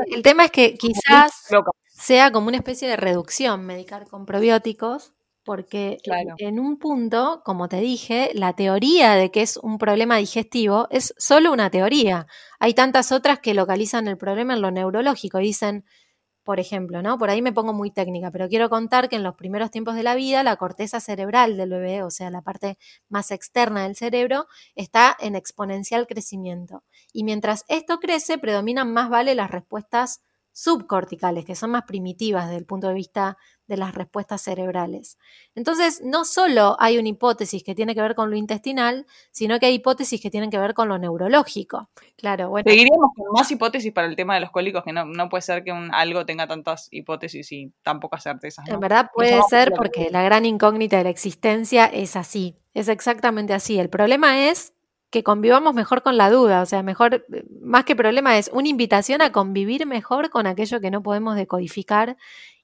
El 0.09 0.23
tema 0.23 0.45
es 0.45 0.51
que 0.51 0.75
quizás 0.75 1.49
sea 1.87 2.31
como 2.31 2.49
una 2.49 2.59
especie 2.59 2.87
de 2.87 2.97
reducción 2.97 3.65
medicar 3.65 4.07
con 4.07 4.27
probióticos, 4.27 5.15
porque 5.47 5.99
en 6.39 6.59
un 6.59 6.77
punto, 6.77 7.41
como 7.45 7.69
te 7.69 7.81
dije, 7.81 8.31
la 8.35 8.55
teoría 8.55 9.15
de 9.15 9.31
que 9.31 9.43
es 9.43 9.57
un 9.57 9.79
problema 9.79 10.17
digestivo 10.17 10.89
es 10.91 11.15
solo 11.19 11.53
una 11.53 11.71
teoría. 11.71 12.27
Hay 12.59 12.75
tantas 12.75 13.13
otras 13.13 13.39
que 13.39 13.55
localizan 13.55 14.09
el 14.09 14.19
problema 14.19 14.55
en 14.55 14.61
lo 14.61 14.73
neurológico 14.73 15.39
y 15.39 15.45
dicen, 15.45 15.85
por 16.43 16.59
ejemplo, 16.59 17.01
¿no? 17.01 17.17
Por 17.17 17.31
ahí 17.31 17.43
me 17.43 17.53
pongo 17.53 17.73
muy 17.73 17.93
técnica, 17.93 18.33
pero 18.33 18.49
quiero 18.49 18.69
contar 18.69 19.09
que 19.09 19.15
en 19.17 19.23
los 19.23 19.37
primeros 19.37 19.71
tiempos 19.71 19.95
de 19.95 20.03
la 20.03 20.17
vida 20.17 20.43
la 20.43 20.57
corteza 20.57 20.99
cerebral 20.99 21.57
del 21.57 21.71
bebé, 21.71 22.03
o 22.03 22.11
sea, 22.11 22.29
la 22.31 22.43
parte 22.43 22.77
más 23.09 23.31
externa 23.31 23.85
del 23.85 23.95
cerebro, 23.95 24.47
está 24.75 25.17
en 25.21 25.37
exponencial 25.37 26.09
crecimiento. 26.09 26.83
Y 27.13 27.23
mientras 27.23 27.65
esto 27.69 28.01
crece, 28.01 28.39
predominan 28.39 28.93
más 28.93 29.11
vale 29.11 29.37
las 29.37 29.53
respuestas 29.53 30.23
subcorticales, 30.51 31.45
que 31.45 31.55
son 31.55 31.71
más 31.71 31.85
primitivas 31.85 32.47
desde 32.47 32.59
el 32.59 32.67
punto 32.67 32.89
de 32.89 32.95
vista 32.95 33.37
de 33.67 33.77
las 33.77 33.95
respuestas 33.95 34.43
cerebrales. 34.43 35.19
Entonces, 35.55 36.01
no 36.05 36.25
solo 36.25 36.77
hay 36.79 36.99
una 36.99 37.09
hipótesis 37.09 37.63
que 37.63 37.75
tiene 37.75 37.95
que 37.95 38.01
ver 38.01 38.15
con 38.15 38.31
lo 38.31 38.37
intestinal, 38.37 39.07
sino 39.31 39.59
que 39.59 39.67
hay 39.67 39.75
hipótesis 39.75 40.21
que 40.21 40.31
tienen 40.31 40.51
que 40.51 40.59
ver 40.59 40.75
con 40.75 40.89
lo 40.89 40.99
neurológico. 40.99 41.89
Claro, 42.17 42.51
bueno. 42.51 42.65
Seguiríamos 42.69 43.11
con 43.17 43.27
más 43.33 43.51
hipótesis 43.51 43.93
para 43.93 44.07
el 44.07 44.17
tema 44.17 44.35
de 44.35 44.41
los 44.41 44.51
cólicos, 44.51 44.85
que 44.85 44.93
no, 44.93 45.29
puede 45.29 45.43
ser 45.43 45.65
que 45.65 45.73
un, 45.73 45.93
algo 45.93 46.25
tenga 46.25 46.47
tantas 46.47 46.89
hipótesis 46.91 47.51
y 47.53 47.73
tan 47.83 48.01
pocas 48.01 48.23
certezas. 48.23 48.69
En 48.69 48.81
verdad 48.81 49.11
puede 49.13 49.41
ser 49.49 49.73
porque 49.73 50.09
la 50.11 50.23
gran 50.23 50.45
incógnita 50.45 50.99
de 50.99 51.05
la 51.05 51.11
existencia 51.11 51.87
es 51.87 52.17
así, 52.17 52.55
es 52.75 52.89
exactamente 52.89 53.53
así. 53.53 53.79
El 53.79 53.89
problema 53.89 54.49
es 54.49 54.73
que 55.11 55.23
convivamos 55.23 55.75
mejor 55.75 56.03
con 56.03 56.17
la 56.17 56.31
duda, 56.31 56.63
o 56.63 56.67
sea, 56.67 56.83
mejor, 56.83 57.25
más 57.63 57.85
que 57.85 57.97
problema 57.97 58.39
es 58.39 58.51
una 58.53 58.69
invitación 58.69 59.23
a 59.23 59.33
convivir 59.33 59.87
mejor 59.87 60.31
con 60.31 60.47
aquello 60.47 60.81
que 60.81 60.91
no 60.91 61.03
podemos 61.03 61.37
decodificar 61.37 62.17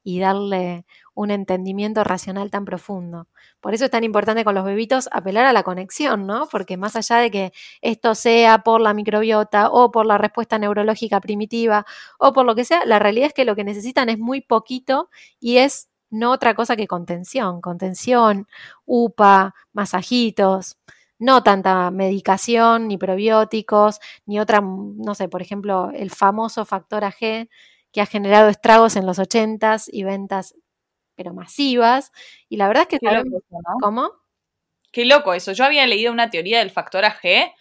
y 0.05 0.21
darle 0.21 0.85
un 1.15 1.31
entendimiento 1.31 2.05
racional 2.05 2.51
tan 2.51 2.65
profundo. 2.65 3.29
Por 3.61 3.75
eso 3.75 3.85
es 3.85 3.91
tan 3.91 4.05
importante 4.05 4.45
con 4.45 4.55
los 4.55 4.65
bebitos 4.65 5.09
apelar 5.13 5.47
a 5.47 5.53
la 5.53 5.63
conexión, 5.63 6.27
¿no? 6.27 6.49
Porque 6.51 6.77
más 6.77 6.97
allá 6.97 7.17
de 7.19 7.31
que 7.31 7.53
esto 7.81 8.15
sea 8.15 8.59
por 8.59 8.81
la 8.81 8.95
microbiota 8.95 9.69
o 9.71 9.91
por 9.91 10.07
la 10.07 10.19
respuesta 10.19 10.59
neurológica 10.59 11.21
primitiva 11.21 11.87
o 12.19 12.33
por 12.33 12.47
lo 12.47 12.55
que 12.55 12.65
sea, 12.65 12.85
la 12.87 12.99
realidad 12.99 13.29
es 13.29 13.35
que 13.35 13.45
lo 13.45 13.57
que 13.57 13.65
necesitan 13.65 14.09
es 14.09 14.19
muy 14.19 14.41
poquito 14.41 15.11
y 15.41 15.59
es 15.59 15.89
no 16.11 16.31
otra 16.33 16.55
cosa 16.55 16.77
que 16.77 16.87
contención, 16.87 17.61
contención, 17.61 18.47
UPA, 18.85 19.55
masajitos, 19.73 20.77
no 21.19 21.43
tanta 21.43 21.91
medicación, 21.91 22.89
ni 22.89 22.99
probióticos, 22.99 24.01
ni 24.27 24.41
otra, 24.41 24.61
no 24.61 25.15
sé, 25.15 25.29
por 25.29 25.41
ejemplo, 25.41 25.91
el 25.95 26.11
famoso 26.11 26.65
factor 26.65 27.05
AG 27.05 27.49
que 27.93 28.01
ha 28.01 28.07
generado 28.07 28.49
estragos 28.49 28.97
en 28.97 29.07
los 29.07 29.19
80s 29.19 29.89
y 29.93 30.03
ventas, 30.03 30.55
pero 31.15 31.35
masivas. 31.35 32.11
Y 32.49 32.57
la 32.57 32.69
verdad 32.69 32.85
es 32.85 32.89
que... 32.89 32.99
Qué 32.99 33.23
¿Cómo? 33.81 34.11
Qué 34.91 35.05
loco 35.05 35.35
eso. 35.35 35.53
Yo 35.53 35.65
había 35.65 35.87
leído 35.87 36.13
una 36.13 36.31
teoría 36.31 36.59
del 36.59 36.71
factor 36.71 37.05
AG 37.05 37.53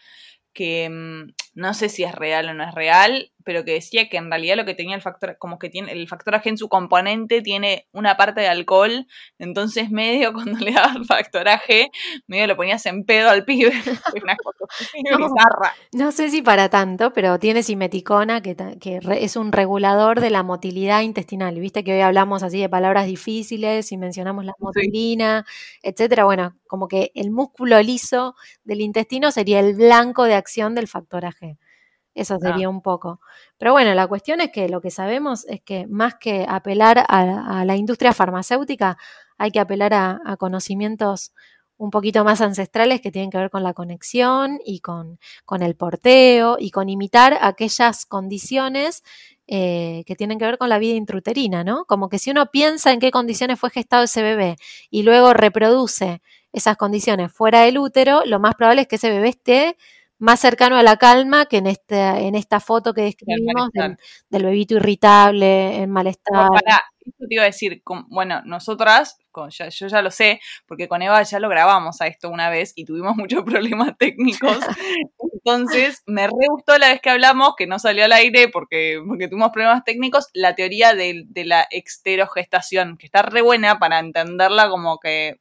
que 0.53 0.89
mm, 0.89 1.33
no 1.53 1.73
sé 1.73 1.89
si 1.89 2.03
es 2.03 2.15
real 2.15 2.49
o 2.49 2.53
no 2.53 2.63
es 2.63 2.73
real, 2.73 3.31
pero 3.43 3.65
que 3.65 3.73
decía 3.73 4.09
que 4.09 4.17
en 4.17 4.29
realidad 4.29 4.55
lo 4.55 4.65
que 4.65 4.73
tenía 4.73 4.95
el 4.95 5.01
factor, 5.01 5.37
como 5.37 5.59
que 5.59 5.69
tiene 5.69 5.91
el 5.91 6.07
factor 6.07 6.35
AG 6.35 6.47
en 6.47 6.57
su 6.57 6.69
componente 6.69 7.41
tiene 7.41 7.87
una 7.91 8.17
parte 8.17 8.41
de 8.41 8.47
alcohol, 8.47 9.07
entonces 9.39 9.91
medio 9.91 10.33
cuando 10.33 10.59
le 10.59 10.71
dabas 10.71 10.95
el 10.95 11.05
factor 11.05 11.47
AG, 11.47 11.91
medio 12.27 12.47
lo 12.47 12.55
ponías 12.55 12.85
en 12.85 13.03
pedo 13.03 13.29
al 13.29 13.45
pibe. 13.45 13.71
no, 15.93 16.11
sé 16.11 16.29
si 16.29 16.41
para 16.41 16.69
tanto, 16.69 17.13
pero 17.13 17.39
tiene 17.39 17.63
simeticona, 17.63 18.41
que, 18.41 18.55
que 18.79 18.99
es 19.19 19.35
un 19.35 19.51
regulador 19.51 20.21
de 20.21 20.29
la 20.29 20.43
motilidad 20.43 21.01
intestinal. 21.01 21.59
Viste 21.59 21.83
que 21.83 21.93
hoy 21.93 22.01
hablamos 22.01 22.43
así 22.43 22.59
de 22.59 22.69
palabras 22.69 23.05
difíciles 23.05 23.91
y 23.91 23.97
mencionamos 23.97 24.45
la 24.45 24.53
motilina, 24.59 25.45
etcétera. 25.81 26.25
Bueno, 26.25 26.55
como 26.67 26.87
que 26.87 27.11
el 27.15 27.31
músculo 27.31 27.81
liso 27.81 28.35
del 28.63 28.81
intestino 28.81 29.31
sería 29.31 29.59
el 29.59 29.75
blanco 29.75 30.23
de 30.23 30.35
acción 30.35 30.75
del 30.75 30.87
factor 30.87 31.25
AG. 31.25 31.50
Eso 32.13 32.35
ah. 32.35 32.39
sería 32.41 32.69
un 32.69 32.81
poco. 32.81 33.21
Pero 33.57 33.71
bueno, 33.71 33.93
la 33.93 34.07
cuestión 34.07 34.41
es 34.41 34.51
que 34.51 34.69
lo 34.69 34.81
que 34.81 34.91
sabemos 34.91 35.45
es 35.47 35.61
que 35.61 35.87
más 35.87 36.15
que 36.15 36.45
apelar 36.47 37.05
a, 37.07 37.63
la 37.65 37.75
industria 37.75 38.13
farmacéutica, 38.13 38.97
hay 39.37 39.51
que 39.51 39.59
apelar 39.59 39.93
a, 39.93 40.19
conocimientos 40.37 41.33
un 41.77 41.89
poquito 41.89 42.23
más 42.23 42.41
ancestrales 42.41 43.01
que 43.01 43.11
tienen 43.11 43.31
que 43.31 43.39
ver 43.39 43.49
con 43.49 43.63
la 43.63 43.73
conexión 43.73 44.59
y 44.63 44.81
con, 44.81 45.19
con 45.45 45.63
el 45.63 45.75
porteo 45.75 46.57
y 46.59 46.69
con 46.69 46.89
imitar 46.89 47.39
aquellas 47.41 48.05
condiciones 48.05 49.03
eh, 49.47 50.03
que 50.05 50.15
tienen 50.15 50.37
que 50.37 50.45
ver 50.45 50.57
con 50.57 50.69
la 50.69 50.77
vida 50.79 50.95
intruterina, 50.95 51.63
¿no? 51.63 51.85
Como 51.85 52.07
que 52.07 52.19
si 52.19 52.31
uno 52.31 52.51
piensa 52.51 52.93
en 52.93 52.99
qué 52.99 53.11
condiciones 53.11 53.59
fue 53.59 53.69
gestado 53.69 54.03
ese 54.03 54.21
bebé 54.21 54.55
y 54.89 55.03
luego 55.03 55.33
reproduce 55.33 56.21
esas 56.53 56.77
condiciones 56.77 57.33
fuera 57.33 57.61
del 57.63 57.77
útero, 57.77 58.21
lo 58.25 58.39
más 58.39 58.55
probable 58.55 58.83
es 58.83 58.87
que 58.87 58.97
ese 58.97 59.09
bebé 59.09 59.29
esté 59.29 59.77
más 60.21 60.39
cercano 60.39 60.77
a 60.77 60.83
la 60.83 60.97
calma 60.97 61.47
que 61.47 61.57
en, 61.57 61.67
este, 61.67 61.99
en 61.99 62.35
esta 62.35 62.59
foto 62.59 62.93
que 62.93 63.01
describimos 63.01 63.69
del, 63.73 64.43
bebito 64.45 64.75
irritable, 64.75 65.81
en 65.81 65.89
malestar. 65.89 66.47
para, 66.49 66.83
eso 66.99 67.25
te 67.27 67.33
iba 67.33 67.41
a 67.41 67.47
decir, 67.47 67.81
bueno, 68.07 68.43
nosotras, 68.45 69.17
yo 69.35 69.87
ya 69.87 70.01
lo 70.03 70.11
sé, 70.11 70.39
porque 70.67 70.87
con 70.87 71.01
Eva 71.01 71.23
ya 71.23 71.39
lo 71.39 71.49
grabamos 71.49 72.01
a 72.01 72.07
esto 72.07 72.29
una 72.29 72.51
vez 72.51 72.71
y 72.75 72.85
tuvimos 72.85 73.15
muchos 73.17 73.43
problemas 73.43 73.97
técnicos. 73.97 74.57
Entonces, 75.33 76.03
me 76.05 76.27
re 76.27 76.47
gustó 76.51 76.77
la 76.77 76.89
vez 76.89 77.01
que 77.01 77.09
hablamos, 77.09 77.55
que 77.57 77.65
no 77.65 77.79
salió 77.79 78.05
al 78.05 78.11
aire 78.11 78.47
porque, 78.47 79.01
porque 79.05 79.27
tuvimos 79.27 79.49
problemas 79.49 79.83
técnicos, 79.83 80.27
la 80.33 80.53
teoría 80.53 80.93
de, 80.93 81.23
de 81.25 81.45
la 81.45 81.67
exterogestación, 81.71 82.95
que 82.99 83.07
está 83.07 83.23
re 83.23 83.41
buena 83.41 83.79
para 83.79 83.97
entenderla 83.97 84.69
como 84.69 84.99
que 84.99 85.39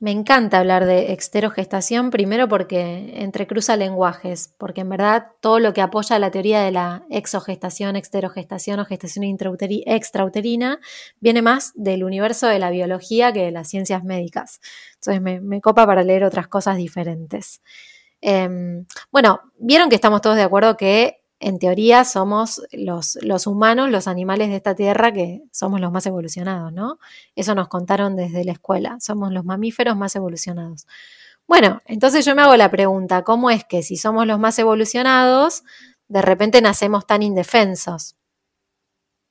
me 0.00 0.12
encanta 0.12 0.60
hablar 0.60 0.86
de 0.86 1.12
exterogestación, 1.12 2.10
primero 2.10 2.48
porque 2.48 3.14
entrecruza 3.16 3.76
lenguajes, 3.76 4.54
porque 4.56 4.82
en 4.82 4.90
verdad 4.90 5.32
todo 5.40 5.58
lo 5.58 5.72
que 5.72 5.80
apoya 5.80 6.20
la 6.20 6.30
teoría 6.30 6.60
de 6.62 6.70
la 6.70 7.04
exogestación, 7.10 7.96
exterogestación 7.96 8.78
o 8.78 8.84
gestación 8.84 9.24
extrauterina 9.86 10.78
viene 11.18 11.42
más 11.42 11.72
del 11.74 12.04
universo 12.04 12.46
de 12.46 12.60
la 12.60 12.70
biología 12.70 13.32
que 13.32 13.46
de 13.46 13.50
las 13.50 13.68
ciencias 13.68 14.04
médicas. 14.04 14.60
Entonces 14.94 15.20
me, 15.20 15.60
copa 15.60 15.84
para 15.84 16.04
leer 16.04 16.22
otras 16.22 16.46
cosas 16.46 16.76
diferentes. 16.76 17.60
Em, 18.20 18.86
bueno, 19.10 19.40
vieron 19.58 19.88
que 19.88 19.96
estamos 19.96 20.20
todos 20.20 20.36
de 20.36 20.42
acuerdo 20.42 20.76
que 20.76 21.24
en 21.40 21.58
teoría 21.58 22.04
somos 22.04 22.62
los, 22.72 23.46
humanos, 23.46 23.90
los 23.90 24.08
animales 24.08 24.48
de 24.48 24.56
esta 24.56 24.74
tierra, 24.74 25.12
que 25.12 25.42
somos 25.52 25.80
los 25.80 25.92
más 25.92 26.06
evolucionados, 26.06 26.72
¿no? 26.72 26.98
Eso 27.36 27.54
nos 27.54 27.68
contaron 27.68 28.16
desde 28.16 28.44
la 28.44 28.52
escuela, 28.52 28.98
somos 29.00 29.32
los 29.32 29.44
mamíferos 29.44 29.96
más 29.96 30.16
evolucionados. 30.16 30.86
Bueno, 31.46 31.80
entonces 31.86 32.24
yo 32.24 32.34
me 32.34 32.42
hago 32.42 32.56
la 32.56 32.70
pregunta, 32.70 33.22
¿cómo 33.22 33.50
es 33.50 33.64
que 33.64 33.82
si 33.82 33.96
somos 33.96 34.26
los 34.26 34.38
más 34.38 34.58
evolucionados, 34.58 35.64
de 36.08 36.22
repente 36.22 36.60
nacemos 36.60 37.06
tan 37.06 37.22
indefensos? 37.22 38.17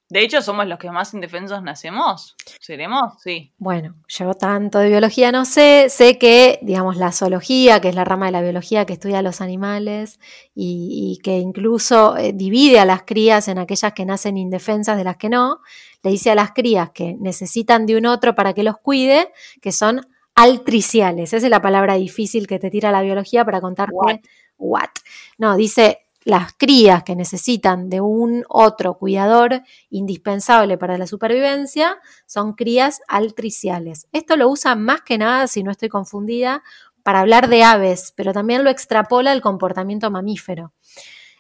De 0.10 0.22
hecho, 0.22 0.42
somos 0.42 0.66
los 0.68 0.80
que 0.80 0.90
más 0.90 1.14
indefensos 1.14 1.62
nacemos. 1.62 2.38
¿Seremos? 2.62 3.22
Sí. 3.22 3.52
Bueno, 3.58 3.96
yo 4.08 4.34
tanto 4.34 4.80
de 4.80 4.88
biología 4.88 5.34
no 5.34 5.44
sé. 5.44 5.88
Sé 5.90 6.18
que, 6.18 6.60
digamos, 6.62 6.96
la 6.96 7.12
zoología, 7.12 7.82
que 7.82 7.90
es 7.90 7.96
la 7.96 8.06
rama 8.06 8.28
de 8.28 8.32
la 8.32 8.42
biología 8.42 8.86
que 8.86 8.94
estudia 8.94 9.22
los 9.22 9.42
animales 9.42 10.20
y, 10.56 11.20
que 11.24 11.40
incluso 11.40 12.16
eh, 12.16 12.32
divide 12.34 12.80
a 12.80 12.86
las 12.86 13.04
crías 13.04 13.50
en 13.50 13.58
aquellas 13.60 13.92
que 13.92 14.06
nacen 14.06 14.38
indefensas 14.38 14.98
de 14.98 15.04
las 15.04 15.18
que 15.18 15.28
no, 15.28 15.60
le 16.04 16.12
dice 16.12 16.32
a 16.32 16.36
las 16.36 16.52
crías 16.52 16.92
que 16.92 17.16
necesitan 17.20 17.86
de 17.86 17.98
un 17.98 18.06
otro 18.06 18.34
para 18.34 18.54
que 18.54 18.64
los 18.64 18.78
cuide, 18.78 19.34
que 19.62 19.74
son 19.74 20.08
altriciales. 20.36 21.34
Esa 21.34 21.48
es 21.48 21.52
la 21.52 21.62
palabra 21.62 21.96
difícil 21.96 22.48
que 22.48 22.60
te 22.60 22.70
tira 22.70 22.92
la 22.92 23.02
biología 23.02 23.44
para 23.44 23.60
contarte 23.60 23.94
what. 23.94 24.20
what. 24.58 24.90
No, 25.38 25.58
dice 25.58 26.07
las 26.28 26.52
crías 26.52 27.04
que 27.04 27.16
necesitan 27.16 27.90
de 27.90 28.02
un 28.02 28.44
otro 28.50 28.98
cuidador 28.98 29.62
indispensable 29.90 30.78
para 30.78 30.98
la 30.98 31.08
supervivencia 31.08 32.00
son 32.26 32.52
crías 32.52 33.00
altriciales. 33.08 34.10
Esto 34.12 34.36
lo 34.36 34.50
usa 34.50 34.76
más 34.76 35.04
que 35.04 35.18
nada, 35.18 35.48
si 35.48 35.64
no 35.64 35.72
estoy 35.72 35.88
confundida, 35.88 36.64
para 37.02 37.22
hablar 37.22 37.48
de 37.48 37.64
aves, 37.64 38.12
pero 38.14 38.34
también 38.34 38.66
lo 38.66 38.70
extrapola 38.70 39.32
al 39.32 39.40
comportamiento 39.40 40.12
mamífero. 40.12 40.74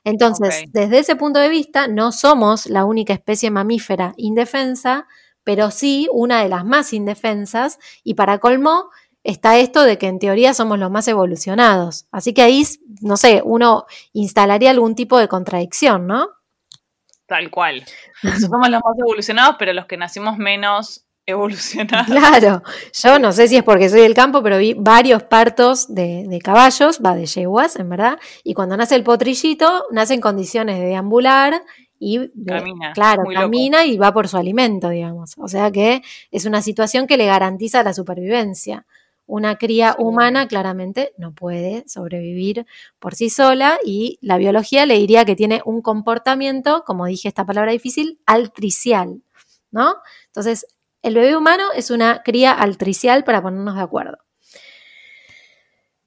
Entonces, 0.05 0.63
desde 0.71 0.99
ese 0.99 1.17
punto 1.17 1.41
de 1.41 1.49
vista, 1.49 1.89
no 1.89 2.13
somos 2.13 2.67
la 2.67 2.85
única 2.85 3.11
especie 3.11 3.51
mamífera 3.51 4.13
indefensa, 4.15 5.05
pero 5.43 5.69
sí 5.69 6.07
una 6.13 6.41
de 6.41 6.47
las 6.47 6.63
más 6.63 6.93
indefensas 6.93 7.77
y 8.05 8.13
para 8.13 8.39
colmo 8.39 8.89
está 9.27 9.57
esto 9.57 9.83
de 9.83 9.97
que 9.97 10.07
en 10.07 10.19
teoría 10.19 10.53
somos 10.53 10.79
los 10.79 10.89
más 10.89 11.07
evolucionados. 11.07 12.07
Así 12.11 12.33
que 12.33 12.41
ahí, 12.41 12.65
no 13.01 13.17
sé, 13.17 13.41
uno 13.43 13.85
instalaría 14.13 14.71
algún 14.71 14.95
tipo 14.95 15.19
de 15.19 15.27
contradicción, 15.27 16.07
¿no? 16.07 16.29
Tal 17.27 17.51
cual. 17.51 17.83
somos 18.39 18.69
los 18.69 18.81
más 18.81 18.97
evolucionados, 18.97 19.57
pero 19.59 19.73
los 19.73 19.85
que 19.85 19.97
nacimos 19.97 20.37
menos 20.37 21.05
evolucionados. 21.25 22.07
Claro, 22.07 22.63
yo 22.93 23.19
no 23.19 23.33
sé 23.33 23.49
si 23.49 23.57
es 23.57 23.63
porque 23.63 23.89
soy 23.89 23.99
del 23.99 24.13
campo, 24.13 24.41
pero 24.41 24.57
vi 24.59 24.73
varios 24.73 25.23
partos 25.23 25.93
de, 25.93 26.39
caballos, 26.41 27.01
va 27.05 27.13
de 27.13 27.25
yeguas, 27.25 27.75
en 27.75 27.89
verdad, 27.89 28.17
y 28.45 28.53
cuando 28.53 28.77
nace 28.77 28.95
el 28.95 29.03
potrillito, 29.03 29.87
nace 29.91 30.13
en 30.13 30.21
condiciones 30.21 30.79
de 30.79 30.85
deambular 30.85 31.61
y 31.99 32.29
camina, 32.45 32.93
claro, 32.93 33.23
camina 33.33 33.83
y 33.83 33.97
va 33.97 34.13
por 34.13 34.29
su 34.29 34.37
alimento, 34.37 34.87
digamos. 34.87 35.33
O 35.37 35.49
sea 35.49 35.69
que 35.69 36.01
es 36.31 36.45
una 36.45 36.61
situación 36.61 37.07
que 37.07 37.17
le 37.17 37.25
garantiza 37.25 37.83
la 37.83 37.93
supervivencia. 37.93 38.85
Una 39.27 39.57
cría 39.57 39.95
humana 39.99 40.47
claramente 40.47 41.13
no 41.17 41.35
puede 41.35 41.83
sobrevivir 41.87 42.65
por 42.97 43.13
sí 43.13 43.29
sola 43.29 43.77
y 43.83 44.17
la 44.21 44.37
biología 44.37 44.85
le 44.85 44.95
diría 44.95 45.25
que 45.25 45.35
tiene 45.35 45.61
un 45.65 45.81
comportamiento, 45.81 46.83
como 46.85 47.05
dije 47.05 47.27
esta 47.27 47.45
palabra 47.45 47.73
difícil, 47.73 48.19
altricial, 48.25 49.21
¿no? 49.69 49.95
Entonces, 50.27 50.65
el 51.01 51.15
bebé 51.15 51.35
humano 51.35 51.65
es 51.75 51.91
una 51.91 52.23
cría 52.23 52.53
altricial 52.53 53.25
para 53.25 53.41
ponernos 53.41 53.75
de 53.75 53.81
acuerdo. 53.81 54.17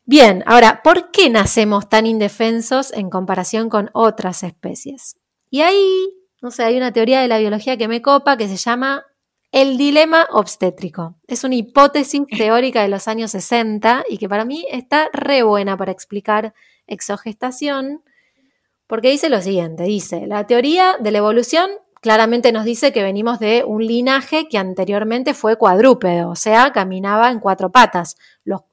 Bien, 0.06 0.42
ahora, 0.46 0.80
¿por 0.82 1.10
qué 1.12 1.30
nacemos 1.30 1.88
tan 1.88 2.06
indefensos 2.06 2.92
en 2.92 3.10
comparación 3.10 3.68
con 3.68 3.90
otras 3.92 4.42
especies? 4.42 5.16
Y 5.50 5.60
ahí, 5.60 6.08
no 6.40 6.50
sé, 6.50 6.64
hay 6.64 6.76
una 6.76 6.92
teoría 6.92 7.20
de 7.20 7.28
la 7.28 7.38
biología 7.38 7.76
que 7.76 7.86
me 7.86 8.02
copa 8.02 8.36
que 8.36 8.48
se 8.48 8.56
llama 8.56 9.04
el 9.52 9.76
dilema 9.76 10.28
obstétrico. 10.30 11.16
Es 11.26 11.44
una 11.44 11.56
hipótesis 11.56 12.22
teórica 12.36 12.82
de 12.82 12.88
los 12.88 13.08
años 13.08 13.32
60 13.32 14.04
y 14.08 14.18
que 14.18 14.28
para 14.28 14.44
mí 14.44 14.66
está 14.70 15.08
re 15.12 15.42
buena 15.42 15.76
para 15.76 15.92
explicar 15.92 16.54
exogestación, 16.86 18.02
porque 18.86 19.10
dice 19.10 19.28
lo 19.28 19.40
siguiente, 19.40 19.84
dice, 19.84 20.26
la 20.26 20.46
teoría 20.46 20.96
de 20.98 21.12
la 21.12 21.18
evolución 21.18 21.70
claramente 22.00 22.50
nos 22.50 22.64
dice 22.64 22.92
que 22.92 23.02
venimos 23.02 23.38
de 23.38 23.62
un 23.64 23.86
linaje 23.86 24.48
que 24.48 24.58
anteriormente 24.58 25.34
fue 25.34 25.56
cuadrúpedo, 25.56 26.30
o 26.30 26.34
sea, 26.34 26.72
caminaba 26.72 27.30
en 27.30 27.38
cuatro 27.38 27.70
patas. 27.70 28.16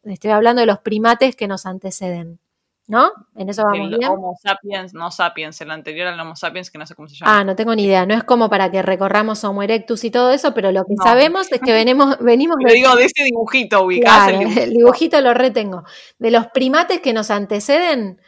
estoy 0.06 0.32
hablando 0.32 0.62
de 0.62 0.66
los 0.66 0.80
primates 0.80 1.36
que 1.36 1.48
nos 1.48 1.66
anteceden. 1.66 2.40
¿No? 2.88 3.12
En 3.36 3.50
eso 3.50 3.64
vamos 3.64 3.92
el 3.92 4.06
Homo 4.06 4.38
sapiens, 4.42 4.94
no 4.94 5.12
sapiens, 5.12 5.60
el 5.60 5.72
anterior 5.72 6.08
al 6.08 6.18
Homo 6.18 6.38
sapiens, 6.38 6.72
que 6.72 6.78
no 6.78 6.86
sé 6.88 6.96
cómo 6.96 7.10
se 7.10 7.16
llama. 7.16 7.40
Ah, 7.40 7.44
no 7.44 7.54
tengo 7.54 7.76
ni 7.76 7.84
idea. 7.84 8.06
No 8.06 8.14
es 8.14 8.24
como 8.24 8.50
para 8.50 8.72
que 8.72 8.82
recorramos 8.82 9.44
Homo 9.44 9.62
erectus 9.62 10.06
y 10.06 10.12
todo 10.12 10.32
eso, 10.32 10.54
pero 10.54 10.72
lo 10.72 10.86
que 10.86 10.96
sabemos 11.04 11.52
es 11.52 11.60
que 11.60 11.74
venimos, 11.74 12.18
venimos 12.20 12.56
de. 12.64 12.74
digo 12.74 12.96
de 12.96 13.04
ese 13.04 13.26
dibujito, 13.26 13.84
ubicás 13.84 14.30
el, 14.30 14.40
dibujito. 14.40 14.64
el 14.64 14.70
dibujito. 14.72 15.22
lo 15.22 15.34
retengo. 15.34 15.84
De 16.18 16.32
los 16.32 16.48
primates 16.48 17.02
que 17.02 17.12
nos 17.12 17.30
anteceden, 17.30 18.22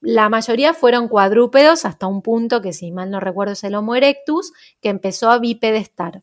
la 0.00 0.30
mayoría 0.30 0.72
fueron 0.72 1.08
cuadrúpedos 1.08 1.84
hasta 1.84 2.06
un 2.06 2.22
punto 2.22 2.62
que, 2.62 2.72
si 2.72 2.92
mal 2.92 3.10
no 3.10 3.20
recuerdo, 3.20 3.52
es 3.52 3.64
el 3.64 3.74
Homo 3.74 3.96
erectus, 3.96 4.54
que 4.80 4.88
empezó 4.88 5.30
a 5.30 5.38
bipedestar. 5.38 6.22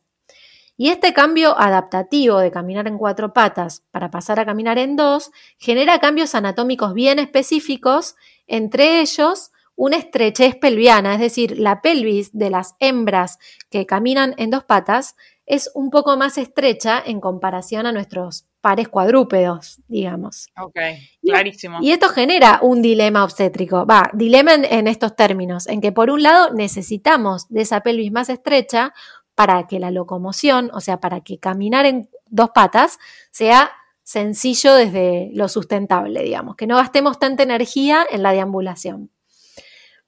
Y 0.77 0.89
este 0.89 1.12
cambio 1.12 1.60
adaptativo 1.60 2.38
de 2.38 2.51
caminar 2.51 2.87
en 2.87 3.00
cuatro 3.00 3.33
patas 3.33 3.83
para 3.90 4.11
pasar 4.11 4.40
a 4.40 4.46
caminar 4.46 4.77
en 4.77 4.96
dos 4.96 5.31
genera 5.57 6.00
cambios 6.00 6.35
anatómicos 6.35 6.94
bien 6.94 7.18
específicos, 7.18 8.16
entre 8.46 9.01
ellos 9.01 9.51
una 9.75 9.98
estrechez 9.98 10.55
pelviana, 10.55 11.13
es 11.13 11.20
decir, 11.20 11.59
la 11.59 11.81
pelvis 11.81 12.31
de 12.33 12.50
las 12.50 12.75
hembras 12.79 13.37
que 13.70 13.85
caminan 13.85 14.33
en 14.37 14.50
dos 14.50 14.63
patas 14.63 15.16
es 15.46 15.72
un 15.75 15.90
poco 15.90 16.18
más 16.18 16.37
estrecha 16.37 17.01
en 17.03 17.22
comparación 17.22 17.85
a 17.85 17.92
nuestros 17.92 18.46
pares 18.59 18.90
cuadrúpedos, 18.90 19.79
digamos. 19.87 20.48
Ok, 20.59 20.77
clarísimo. 21.24 21.77
Y, 21.81 21.92
esto 21.92 22.09
genera 22.09 22.59
un 22.61 22.81
dilema 22.81 23.24
obstétrico, 23.24 23.85
va, 23.85 24.09
dilema 24.13 24.55
en 24.55 24.87
estos 24.87 25.16
términos, 25.16 25.68
en 25.68 25.79
que 25.79 25.92
por 25.92 26.09
un 26.09 26.24
lado 26.24 26.53
necesitamos 26.53 27.48
de 27.48 27.61
esa 27.61 27.81
pelvis 27.81 28.11
más 28.11 28.29
estrecha 28.29 28.94
para 29.38 29.68
que 29.68 29.80
la 29.80 29.92
locomoción, 29.92 30.72
o 30.74 30.82
sea, 30.82 31.00
para 31.00 31.22
que 31.22 31.38
caminar 31.38 31.86
en 31.86 32.10
dos 32.26 32.50
patas 32.56 32.98
sea 33.30 33.70
sencillo 34.02 34.74
desde 34.74 35.30
lo 35.32 35.48
sustentable, 35.48 36.24
digamos, 36.24 36.56
que 36.56 36.66
no 36.66 36.76
gastemos 36.76 37.20
tanta 37.20 37.44
energía 37.44 38.04
en 38.10 38.24
la 38.24 38.32
deambulación. 38.32 39.12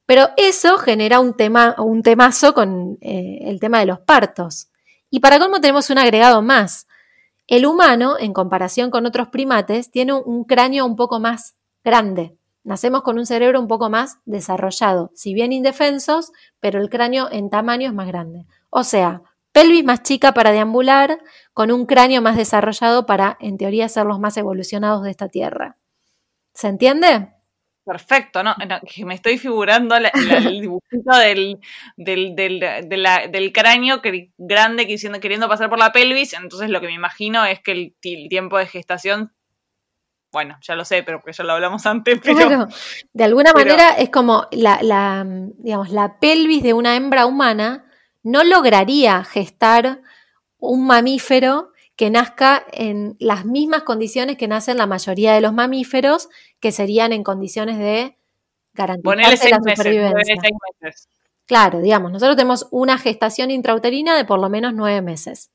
Pero 0.08 0.30
eso 0.36 0.80
genera 0.80 1.20
un, 1.20 1.36
tema, 1.36 1.76
un 1.78 2.02
temazo 2.02 2.56
con 2.56 2.98
eh, 3.02 3.42
el 3.44 3.60
tema 3.60 3.80
de 3.80 3.86
los 3.86 4.00
partos. 4.00 4.72
Y 5.12 5.20
para 5.20 5.38
cómo 5.38 5.62
tenemos 5.62 5.92
un 5.92 6.00
agregado 6.00 6.42
más. 6.42 6.88
El 7.46 7.68
humano, 7.68 8.16
en 8.20 8.34
comparación 8.34 8.90
con 8.90 9.06
otros 9.06 9.28
primates, 9.28 9.92
tiene 9.92 10.14
un 10.14 10.44
cráneo 10.44 10.88
un 10.88 10.96
poco 10.96 11.20
más 11.20 11.56
grande. 11.84 12.36
Nacemos 12.64 13.04
con 13.04 13.20
un 13.20 13.28
cerebro 13.28 13.60
un 13.60 13.68
poco 13.68 13.92
más 13.92 14.18
desarrollado, 14.26 15.12
si 15.14 15.36
bien 15.36 15.54
indefensos, 15.54 16.32
pero 16.60 16.82
el 16.82 16.90
cráneo 16.90 17.30
en 17.32 17.52
tamaño 17.52 17.90
es 17.90 17.94
más 17.94 18.08
grande. 18.08 18.48
O 18.70 18.84
sea, 18.84 19.22
pelvis 19.52 19.84
más 19.84 20.04
chica 20.04 20.34
para 20.34 20.52
deambular, 20.52 21.20
con 21.54 21.72
un 21.72 21.86
cráneo 21.86 22.22
más 22.22 22.38
desarrollado 22.38 23.06
para, 23.06 23.38
en 23.40 23.58
teoría, 23.58 23.90
ser 23.90 24.06
los 24.06 24.20
más 24.20 24.38
evolucionados 24.38 25.04
de 25.04 25.12
esta 25.12 25.28
Tierra. 25.28 25.78
¿Se 26.54 26.68
entiende? 26.68 27.34
Perfecto, 27.90 28.44
¿no? 28.44 28.56
que 28.88 29.04
me 29.04 29.16
estoy 29.16 29.40
figurando 29.40 29.96
el 29.96 30.62
dibujito 30.62 31.16
del, 31.18 31.60
del, 31.98 33.52
cráneo 33.52 34.00
grande 34.38 34.86
queriendo 35.20 35.50
pasar 35.50 35.70
por 35.70 35.80
la 35.80 35.92
pelvis, 35.92 36.34
entonces 36.34 36.70
lo 36.70 36.82
que 36.82 36.88
me 36.88 36.94
imagino 36.94 37.44
es 37.46 37.62
que 37.62 37.72
el, 37.72 37.96
tiempo 38.30 38.60
de 38.60 38.68
gestación 38.68 39.32
bueno, 40.32 40.60
ya 40.62 40.76
lo 40.76 40.86
sé, 40.86 41.02
pero 41.02 41.20
porque 41.20 41.36
ya 41.36 41.44
lo 41.44 41.54
hablamos 41.54 41.88
antes, 41.88 42.20
pero... 42.24 42.68
de 43.14 43.24
alguna 43.24 43.52
manera 43.54 43.98
es 43.98 44.12
como 44.12 44.48
la, 44.52 45.26
digamos, 45.58 45.90
la 45.90 46.20
pelvis 46.20 46.62
de 46.62 46.74
una 46.74 46.96
hembra 46.96 47.26
humana 47.26 47.89
no 48.24 48.44
lograría 48.44 49.24
gestar 49.24 50.02
un 50.58 50.86
mamífero 50.86 51.72
que 51.96 52.10
nazca 52.10 52.66
en 52.72 53.18
las 53.20 53.46
mismas 53.46 53.84
condiciones 53.84 54.38
que 54.38 54.48
nacen 54.48 54.78
la 54.78 54.88
mayoría 54.88 55.34
de 55.34 55.42
los 55.42 55.54
mamíferos, 55.54 56.30
que 56.60 56.72
serían 56.72 57.12
en 57.12 57.24
condiciones 57.24 57.78
de 57.78 58.18
garantizar 58.74 59.50
la 59.50 59.76
supervivencia. 59.76 60.36
Claro, 61.46 61.82
digamos, 61.82 62.12
nosotros 62.12 62.36
tenemos 62.36 62.68
una 62.72 62.98
gestación 62.98 63.52
intrauterina 63.52 64.16
de 64.16 64.24
por 64.24 64.40
lo 64.40 64.50
menos 64.50 64.74
nueve 64.74 65.02
meses, 65.02 65.50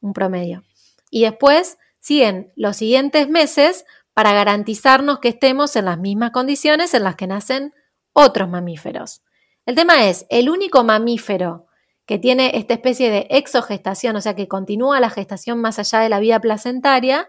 un 0.00 0.12
promedio. 0.12 0.64
Y 1.10 1.22
después 1.22 1.78
siguen 2.00 2.52
los 2.56 2.76
siguientes 2.76 3.28
meses 3.28 3.86
para 4.12 4.32
garantizarnos 4.32 5.20
que 5.20 5.28
estemos 5.28 5.76
en 5.76 5.84
las 5.84 5.98
mismas 5.98 6.32
condiciones 6.32 6.92
en 6.92 7.04
las 7.04 7.14
que 7.14 7.28
nacen 7.28 7.72
otros 8.12 8.48
mamíferos. 8.48 9.22
El 9.64 9.76
tema 9.76 10.08
es, 10.08 10.26
el 10.28 10.50
único 10.50 10.82
mamífero 10.82 11.67
que 12.08 12.18
tiene 12.18 12.52
esta 12.54 12.72
especie 12.72 13.10
de 13.10 13.26
exogestación, 13.28 14.16
o 14.16 14.22
sea, 14.22 14.34
que 14.34 14.48
continúa 14.48 14.98
la 14.98 15.10
gestación 15.10 15.60
más 15.60 15.78
allá 15.78 16.00
de 16.00 16.08
la 16.08 16.20
vida 16.20 16.40
placentaria, 16.40 17.28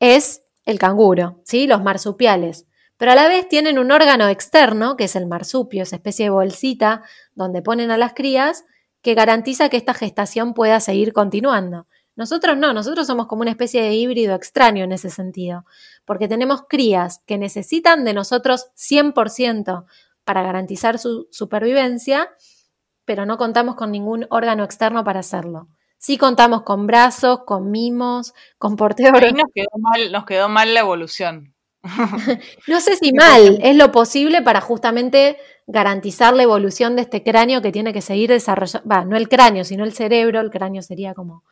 es 0.00 0.44
el 0.64 0.78
canguro, 0.78 1.42
¿sí? 1.44 1.66
Los 1.66 1.82
marsupiales. 1.82 2.66
Pero 2.96 3.12
a 3.12 3.14
la 3.14 3.28
vez 3.28 3.48
tienen 3.48 3.78
un 3.78 3.92
órgano 3.92 4.28
externo, 4.28 4.96
que 4.96 5.04
es 5.04 5.14
el 5.14 5.26
marsupio, 5.26 5.82
esa 5.82 5.96
especie 5.96 6.24
de 6.24 6.30
bolsita 6.30 7.02
donde 7.34 7.60
ponen 7.60 7.90
a 7.90 7.98
las 7.98 8.14
crías, 8.14 8.64
que 9.02 9.12
garantiza 9.12 9.68
que 9.68 9.76
esta 9.76 9.92
gestación 9.92 10.54
pueda 10.54 10.80
seguir 10.80 11.12
continuando. 11.12 11.86
Nosotros 12.16 12.56
no, 12.56 12.72
nosotros 12.72 13.06
somos 13.06 13.26
como 13.26 13.42
una 13.42 13.50
especie 13.50 13.82
de 13.82 13.92
híbrido 13.92 14.34
extraño 14.34 14.84
en 14.84 14.92
ese 14.92 15.10
sentido, 15.10 15.66
porque 16.06 16.28
tenemos 16.28 16.62
crías 16.66 17.20
que 17.26 17.36
necesitan 17.36 18.06
de 18.06 18.14
nosotros 18.14 18.68
100% 18.74 19.84
para 20.24 20.42
garantizar 20.42 20.98
su 20.98 21.28
supervivencia 21.30 22.30
pero 23.04 23.26
no 23.26 23.38
contamos 23.38 23.74
con 23.74 23.90
ningún 23.90 24.26
órgano 24.30 24.64
externo 24.64 25.04
para 25.04 25.20
hacerlo. 25.20 25.68
Sí 25.98 26.18
contamos 26.18 26.62
con 26.62 26.86
brazos, 26.86 27.40
con 27.46 27.70
mimos, 27.70 28.34
con 28.58 28.76
porteos. 28.76 29.12
Ahí 29.14 29.32
nos 29.32 29.50
quedó 29.54 29.78
mal, 29.78 30.12
nos 30.12 30.24
quedó 30.24 30.48
mal 30.48 30.74
la 30.74 30.80
evolución. 30.80 31.54
no 32.68 32.80
sé 32.80 32.96
si 32.96 33.12
mal, 33.12 33.58
es 33.62 33.76
lo 33.76 33.90
posible 33.90 34.42
para 34.42 34.60
justamente 34.60 35.36
garantizar 35.66 36.34
la 36.34 36.44
evolución 36.44 36.96
de 36.96 37.02
este 37.02 37.22
cráneo 37.22 37.62
que 37.62 37.72
tiene 37.72 37.92
que 37.92 38.02
seguir 38.02 38.30
desarrollando, 38.30 38.88
va, 38.88 39.04
no 39.04 39.16
el 39.16 39.28
cráneo, 39.28 39.64
sino 39.64 39.84
el 39.84 39.92
cerebro, 39.92 40.40
el 40.40 40.50
cráneo 40.50 40.82
sería 40.82 41.14
como 41.14 41.44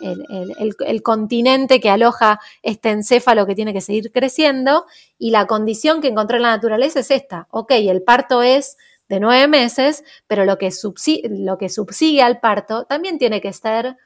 el, 0.00 1.02
continente 1.02 1.80
que 1.80 1.90
aloja 1.90 2.40
este 2.62 2.90
encéfalo 2.90 3.46
que 3.46 3.54
tiene 3.54 3.72
que 3.72 3.80
seguir 3.80 4.10
creciendo 4.12 4.86
y 5.18 5.30
la 5.30 5.46
condición 5.46 6.00
que 6.00 6.08
encontró 6.08 6.36
en 6.36 6.42
la 6.42 6.50
naturaleza 6.50 7.00
es 7.00 7.10
esta. 7.10 7.46
Ok, 7.50 7.72
el 7.72 8.02
parto 8.02 8.42
es 8.42 8.76
de 9.08 9.20
nueve 9.20 9.48
meses, 9.48 10.04
pero 10.26 10.44
lo 10.44 10.58
que, 10.58 10.70
lo 11.30 11.58
que 11.58 11.68
subsigue 11.68 12.22
al 12.22 12.40
parto 12.40 12.84
también 12.84 13.18
tiene 13.18 13.40
que 13.40 13.48
estar 13.48 13.96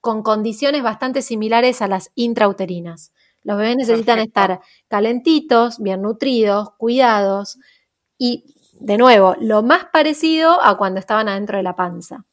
con 0.00 0.22
condiciones 0.22 0.82
bastante 0.82 1.22
similares 1.22 1.82
a 1.82 1.88
las 1.88 2.10
intrauterinas. 2.14 3.12
Los 3.42 3.56
bebés 3.56 3.76
necesitan 3.76 4.18
estar 4.18 4.60
calentitos, 4.88 5.78
bien 5.78 6.02
nutridos, 6.02 6.70
cuidados 6.76 7.58
y, 8.16 8.54
de 8.80 8.98
nuevo, 8.98 9.36
lo 9.40 9.62
más 9.62 9.86
parecido 9.86 10.62
a 10.62 10.76
cuando 10.76 11.00
estaban 11.00 11.28
adentro 11.28 11.56
de 11.56 11.62
la 11.62 11.76
panza. 11.76 12.24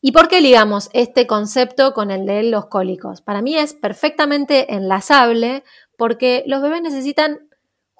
¿Y 0.00 0.12
por 0.12 0.28
qué 0.28 0.40
ligamos 0.40 0.90
este 0.92 1.28
concepto 1.28 1.94
con 1.94 2.10
el 2.10 2.26
de 2.26 2.42
los 2.42 2.66
cólicos? 2.66 3.20
Para 3.20 3.40
mí 3.40 3.56
es 3.56 3.72
perfectamente 3.72 4.74
enlazable 4.74 5.62
porque 5.96 6.42
los 6.46 6.60
bebés 6.60 6.82
necesitan 6.82 7.48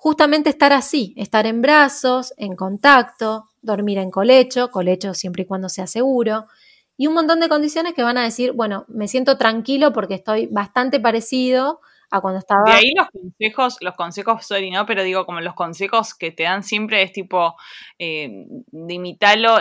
justamente 0.02 0.50
estar 0.50 0.72
así, 0.72 1.14
estar 1.16 1.46
en 1.46 1.62
brazos, 1.62 2.34
en 2.36 2.56
contacto, 2.56 3.44
dormir 3.60 3.98
en 3.98 4.10
colecho, 4.10 4.72
colecho 4.72 5.14
siempre 5.14 5.44
y 5.44 5.46
cuando 5.46 5.68
sea 5.68 5.86
seguro, 5.86 6.46
y 6.96 7.06
un 7.06 7.14
montón 7.14 7.38
de 7.38 7.48
condiciones 7.48 7.94
que 7.94 8.02
van 8.02 8.18
a 8.18 8.24
decir, 8.24 8.50
bueno, 8.50 8.84
me 8.88 9.06
siento 9.06 9.38
tranquilo 9.38 9.92
porque 9.92 10.14
estoy 10.14 10.48
bastante 10.48 10.98
parecido 10.98 11.78
a 12.10 12.20
cuando 12.20 12.40
estaba. 12.40 12.64
De 12.64 12.72
ahí 12.72 12.92
los 12.96 13.06
consejos, 13.10 13.76
los 13.80 13.94
consejos, 13.94 14.44
sorry, 14.44 14.72
¿no? 14.72 14.86
Pero 14.86 15.04
digo, 15.04 15.24
como 15.24 15.40
los 15.40 15.54
consejos 15.54 16.16
que 16.16 16.32
te 16.32 16.42
dan 16.42 16.64
siempre 16.64 17.04
es 17.04 17.12
tipo, 17.12 17.54
eh, 17.96 18.28
de 18.72 18.94
imitarlo, 18.94 19.58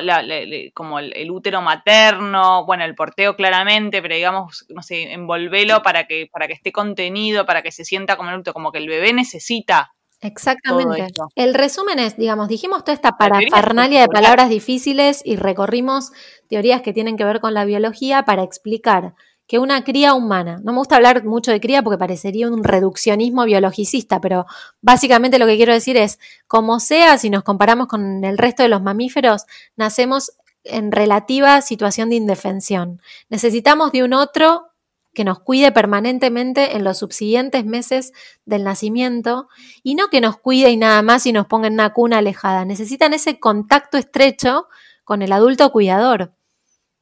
como 0.73 0.97
el, 0.97 1.29
útero 1.29 1.61
materno, 1.61 2.65
bueno, 2.65 2.83
el 2.83 2.95
porteo 2.95 3.35
claramente, 3.35 4.01
pero 4.01 4.15
digamos, 4.15 4.65
no 4.69 4.81
sé, 4.81 5.13
envolvelo 5.13 5.83
para 5.83 6.07
que, 6.07 6.29
para 6.33 6.47
que 6.47 6.53
esté 6.53 6.71
contenido, 6.71 7.45
para 7.45 7.61
que 7.61 7.71
se 7.71 7.85
sienta 7.85 8.17
como 8.17 8.31
el 8.31 8.39
útero, 8.39 8.55
como 8.55 8.71
que 8.71 8.79
el 8.79 8.87
bebé 8.87 9.13
necesita 9.13 9.93
Exactamente. 10.21 11.07
El 11.35 11.53
resumen 11.53 11.99
es, 11.99 12.15
digamos, 12.15 12.47
dijimos 12.47 12.83
toda 12.83 12.93
esta 12.93 13.17
parafernalia 13.17 14.01
de 14.01 14.07
palabras 14.07 14.49
difíciles 14.49 15.21
y 15.25 15.35
recorrimos 15.35 16.11
teorías 16.47 16.81
que 16.81 16.93
tienen 16.93 17.17
que 17.17 17.25
ver 17.25 17.39
con 17.39 17.53
la 17.53 17.65
biología 17.65 18.23
para 18.23 18.43
explicar 18.43 19.15
que 19.47 19.59
una 19.59 19.83
cría 19.83 20.13
humana, 20.13 20.61
no 20.63 20.71
me 20.71 20.77
gusta 20.77 20.95
hablar 20.95 21.25
mucho 21.25 21.51
de 21.51 21.59
cría 21.59 21.81
porque 21.81 21.97
parecería 21.97 22.47
un 22.47 22.63
reduccionismo 22.63 23.43
biologicista, 23.43 24.21
pero 24.21 24.45
básicamente 24.81 25.39
lo 25.39 25.45
que 25.45 25.57
quiero 25.57 25.73
decir 25.73 25.97
es, 25.97 26.19
como 26.47 26.79
sea, 26.79 27.17
si 27.17 27.29
nos 27.29 27.43
comparamos 27.43 27.87
con 27.87 28.23
el 28.23 28.37
resto 28.37 28.63
de 28.63 28.69
los 28.69 28.81
mamíferos, 28.81 29.45
nacemos 29.75 30.31
en 30.63 30.91
relativa 30.91 31.61
situación 31.61 32.09
de 32.09 32.15
indefensión. 32.15 33.01
Necesitamos 33.29 33.91
de 33.91 34.03
un 34.03 34.13
otro 34.13 34.70
que 35.13 35.23
nos 35.23 35.39
cuide 35.39 35.71
permanentemente 35.71 36.75
en 36.75 36.83
los 36.83 36.99
subsiguientes 36.99 37.65
meses 37.65 38.13
del 38.45 38.63
nacimiento 38.63 39.49
y 39.83 39.95
no 39.95 40.07
que 40.07 40.21
nos 40.21 40.37
cuide 40.37 40.69
y 40.69 40.77
nada 40.77 41.01
más 41.01 41.25
y 41.25 41.33
nos 41.33 41.47
ponga 41.47 41.67
en 41.67 41.73
una 41.73 41.93
cuna 41.93 42.19
alejada. 42.19 42.65
Necesitan 42.65 43.13
ese 43.13 43.39
contacto 43.39 43.97
estrecho 43.97 44.67
con 45.03 45.21
el 45.21 45.31
adulto 45.31 45.71
cuidador. 45.71 46.33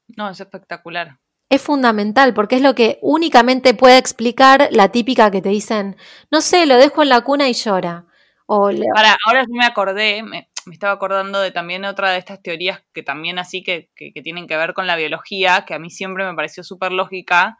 No, 0.07 0.29
es 0.29 0.39
espectacular 0.39 1.19
es 1.49 1.61
fundamental 1.61 2.33
porque 2.33 2.57
es 2.57 2.61
lo 2.61 2.75
que 2.75 2.99
únicamente 3.01 3.73
puede 3.73 3.97
explicar 3.97 4.69
la 4.71 4.89
típica 4.89 5.31
que 5.31 5.41
te 5.41 5.49
dicen, 5.49 5.97
no 6.31 6.41
sé, 6.41 6.65
lo 6.65 6.77
dejo 6.77 7.01
en 7.01 7.09
la 7.09 7.21
cuna 7.21 7.49
y 7.49 7.53
llora. 7.53 8.05
O 8.45 8.69
Para, 8.93 9.15
ahora 9.25 9.45
sí 9.45 9.51
me 9.53 9.65
acordé, 9.65 10.23
me, 10.23 10.49
estaba 10.71 10.93
acordando 10.93 11.39
de 11.39 11.51
también 11.51 11.85
otra 11.85 12.11
de 12.11 12.17
estas 12.17 12.41
teorías 12.41 12.81
que 12.93 13.03
también 13.03 13.39
así 13.39 13.63
que, 13.63 13.89
que, 13.95 14.21
tienen 14.21 14.47
que 14.47 14.57
ver 14.57 14.73
con 14.73 14.87
la 14.87 14.95
biología, 14.95 15.65
que 15.65 15.73
a 15.73 15.79
mí 15.79 15.89
siempre 15.89 16.25
me 16.25 16.35
pareció 16.35 16.63
súper 16.63 16.91
lógica, 16.91 17.57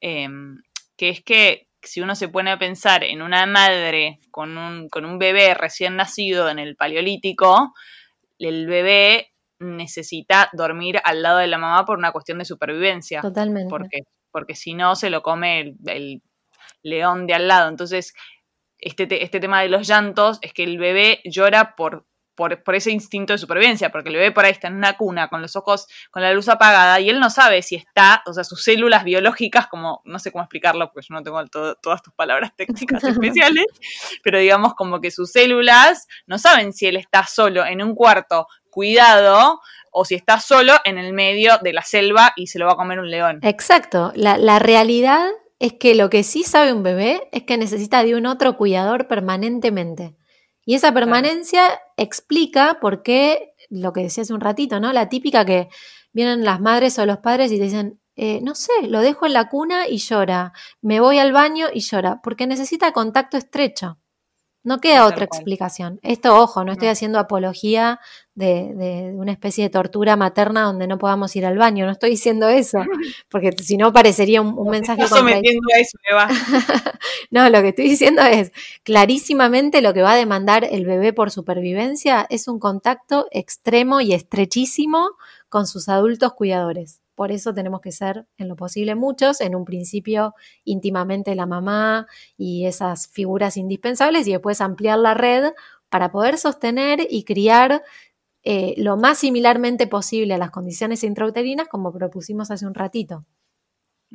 em, 0.00 0.60
que 0.96 1.08
es 1.10 1.22
que 1.22 1.68
si 1.82 2.00
uno 2.00 2.14
se 2.14 2.28
pone 2.28 2.50
a 2.50 2.58
pensar 2.58 3.04
en 3.04 3.22
una 3.22 3.46
madre 3.46 4.18
con 4.30 4.58
un, 4.58 4.88
con 4.88 5.04
un 5.04 5.18
bebé 5.18 5.54
recién 5.54 5.96
nacido 5.96 6.48
en 6.48 6.58
el 6.58 6.76
Paleolítico, 6.76 7.72
el 8.38 8.66
bebé 8.66 9.32
necesita 9.58 10.50
dormir 10.52 11.00
al 11.04 11.22
lado 11.22 11.38
de 11.38 11.46
la 11.46 11.58
mamá 11.58 11.84
por 11.84 11.98
una 11.98 12.12
cuestión 12.12 12.38
de 12.38 12.44
supervivencia. 12.44 13.20
Totalmente. 13.22 13.70
Porque, 13.70 14.00
porque 14.30 14.54
si 14.54 14.74
no, 14.74 14.96
se 14.96 15.10
lo 15.10 15.22
come 15.22 15.74
el, 15.86 16.22
león 16.82 17.26
de 17.26 17.34
al 17.34 17.48
lado. 17.48 17.68
Entonces, 17.68 18.14
este, 18.78 19.22
este 19.24 19.40
tema 19.40 19.62
de 19.62 19.68
los 19.68 19.88
llantos 19.88 20.38
es 20.42 20.52
que 20.52 20.64
el 20.64 20.78
bebé 20.78 21.20
llora 21.24 21.74
por, 21.74 22.06
por, 22.36 22.74
ese 22.74 22.90
instinto 22.90 23.32
de 23.32 23.38
supervivencia, 23.38 23.90
porque 23.90 24.10
el 24.10 24.16
bebé 24.16 24.30
por 24.30 24.44
ahí 24.44 24.52
está 24.52 24.68
en 24.68 24.76
una 24.76 24.96
cuna 24.96 25.28
con 25.28 25.42
los 25.42 25.56
ojos, 25.56 25.88
con 26.10 26.22
la 26.22 26.32
luz 26.32 26.48
apagada, 26.48 27.00
y 27.00 27.08
él 27.08 27.18
no 27.18 27.30
sabe 27.30 27.62
si 27.62 27.74
está, 27.74 28.22
o 28.26 28.32
sea, 28.32 28.44
sus 28.44 28.62
células 28.62 29.04
biológicas, 29.04 29.66
como, 29.66 30.02
no 30.04 30.18
sé 30.18 30.30
cómo 30.30 30.44
explicarlo, 30.44 30.92
porque 30.92 31.06
yo 31.08 31.14
no 31.14 31.22
tengo 31.22 31.42
todas 31.80 32.02
tus 32.02 32.12
palabras 32.14 32.52
técnicas 32.54 33.02
especiales, 33.04 33.64
pero 34.22 34.38
digamos 34.38 34.74
como 34.74 35.00
que 35.00 35.10
sus 35.10 35.32
células 35.32 36.06
no 36.26 36.38
saben 36.38 36.72
si 36.72 36.86
él 36.86 36.96
está 36.96 37.26
solo 37.26 37.64
en 37.64 37.82
un 37.82 37.94
cuarto 37.94 38.46
cuidado 38.70 39.60
o 39.90 40.04
si 40.04 40.14
está 40.14 40.38
solo 40.38 40.74
en 40.84 40.98
el 40.98 41.14
medio 41.14 41.58
de 41.62 41.72
la 41.72 41.82
selva 41.82 42.34
y 42.36 42.48
se 42.48 42.58
lo 42.58 42.66
va 42.66 42.72
a 42.72 42.76
comer 42.76 42.98
un 42.98 43.10
león. 43.10 43.38
Exacto, 43.42 44.12
la, 44.14 44.36
la 44.36 44.58
realidad 44.58 45.26
es 45.58 45.72
que 45.72 45.94
lo 45.94 46.10
que 46.10 46.22
sí 46.22 46.42
sabe 46.42 46.74
un 46.74 46.82
bebé 46.82 47.28
es 47.32 47.44
que 47.44 47.56
necesita 47.56 48.04
de 48.04 48.14
un 48.14 48.26
otro 48.26 48.58
cuidador 48.58 49.08
permanentemente. 49.08 50.14
Y 50.66 50.74
esa 50.74 50.92
permanencia 50.92 51.80
explica 51.96 52.78
por 52.80 53.02
qué, 53.02 53.54
lo 53.70 53.92
que 53.92 54.02
decía 54.02 54.22
hace 54.22 54.34
un 54.34 54.40
ratito, 54.40 54.80
¿no? 54.80 54.92
La 54.92 55.08
típica 55.08 55.46
que 55.46 55.68
vienen 56.12 56.44
las 56.44 56.60
madres 56.60 56.98
o 56.98 57.06
los 57.06 57.18
padres 57.18 57.52
y 57.52 57.58
te 57.58 57.64
dicen, 57.64 58.00
eh, 58.16 58.40
no 58.42 58.54
sé, 58.56 58.72
lo 58.88 59.00
dejo 59.00 59.26
en 59.26 59.32
la 59.32 59.48
cuna 59.48 59.86
y 59.88 59.98
llora, 59.98 60.52
me 60.82 60.98
voy 61.00 61.18
al 61.18 61.32
baño 61.32 61.68
y 61.72 61.80
llora, 61.80 62.20
porque 62.20 62.46
necesita 62.46 62.92
contacto 62.92 63.36
estrecho. 63.36 63.98
No 64.66 64.80
queda 64.80 65.06
otra 65.06 65.24
explicación. 65.24 66.00
Esto, 66.02 66.36
ojo, 66.36 66.64
no 66.64 66.72
estoy 66.72 66.88
haciendo 66.88 67.20
apología 67.20 68.00
de, 68.34 69.12
una 69.14 69.30
especie 69.30 69.62
de 69.62 69.70
tortura 69.70 70.16
materna 70.16 70.62
donde 70.62 70.88
no 70.88 70.98
podamos 70.98 71.36
ir 71.36 71.46
al 71.46 71.56
baño. 71.56 71.86
No 71.86 71.92
estoy 71.92 72.10
diciendo 72.10 72.48
eso, 72.48 72.78
porque 73.30 73.52
si 73.52 73.76
no 73.76 73.92
parecería 73.92 74.40
un, 74.40 74.58
un 74.58 74.68
mensaje. 74.68 75.04
Estás 75.04 75.20
sometiendo 75.20 75.68
a 75.72 75.78
eso, 75.78 75.96
no, 77.30 77.48
lo 77.48 77.62
que 77.62 77.68
estoy 77.68 77.88
diciendo 77.90 78.22
es 78.22 78.50
clarísimamente 78.82 79.82
lo 79.82 79.94
que 79.94 80.02
va 80.02 80.14
a 80.14 80.16
demandar 80.16 80.66
el 80.68 80.84
bebé 80.84 81.12
por 81.12 81.30
supervivencia 81.30 82.26
es 82.28 82.48
un 82.48 82.58
contacto 82.58 83.28
extremo 83.30 84.00
y 84.00 84.14
estrechísimo 84.14 85.10
con 85.48 85.68
sus 85.68 85.88
adultos 85.88 86.32
cuidadores. 86.32 87.00
Por 87.16 87.32
eso 87.32 87.52
tenemos 87.54 87.80
que 87.80 87.90
ser, 87.90 88.26
en 88.36 88.48
lo 88.48 88.54
posible, 88.54 88.94
muchos, 88.94 89.40
en 89.40 89.56
un 89.56 89.64
principio 89.64 90.34
íntimamente 90.64 91.34
la 91.34 91.46
mamá 91.46 92.06
y 92.36 92.66
esas 92.66 93.08
figuras 93.08 93.56
indispensables 93.56 94.28
y 94.28 94.32
después 94.32 94.60
ampliar 94.60 94.98
la 95.00 95.14
red 95.14 95.52
para 95.88 96.12
poder 96.12 96.38
sostener 96.38 97.00
y 97.10 97.24
criar 97.24 97.82
eh, 98.44 98.74
lo 98.76 98.96
más 98.96 99.18
similarmente 99.18 99.88
posible 99.88 100.34
a 100.34 100.38
las 100.38 100.50
condiciones 100.52 101.02
intrauterinas 101.02 101.68
como 101.68 101.92
propusimos 101.92 102.52
hace 102.52 102.66
un 102.66 102.74
ratito. 102.74 103.24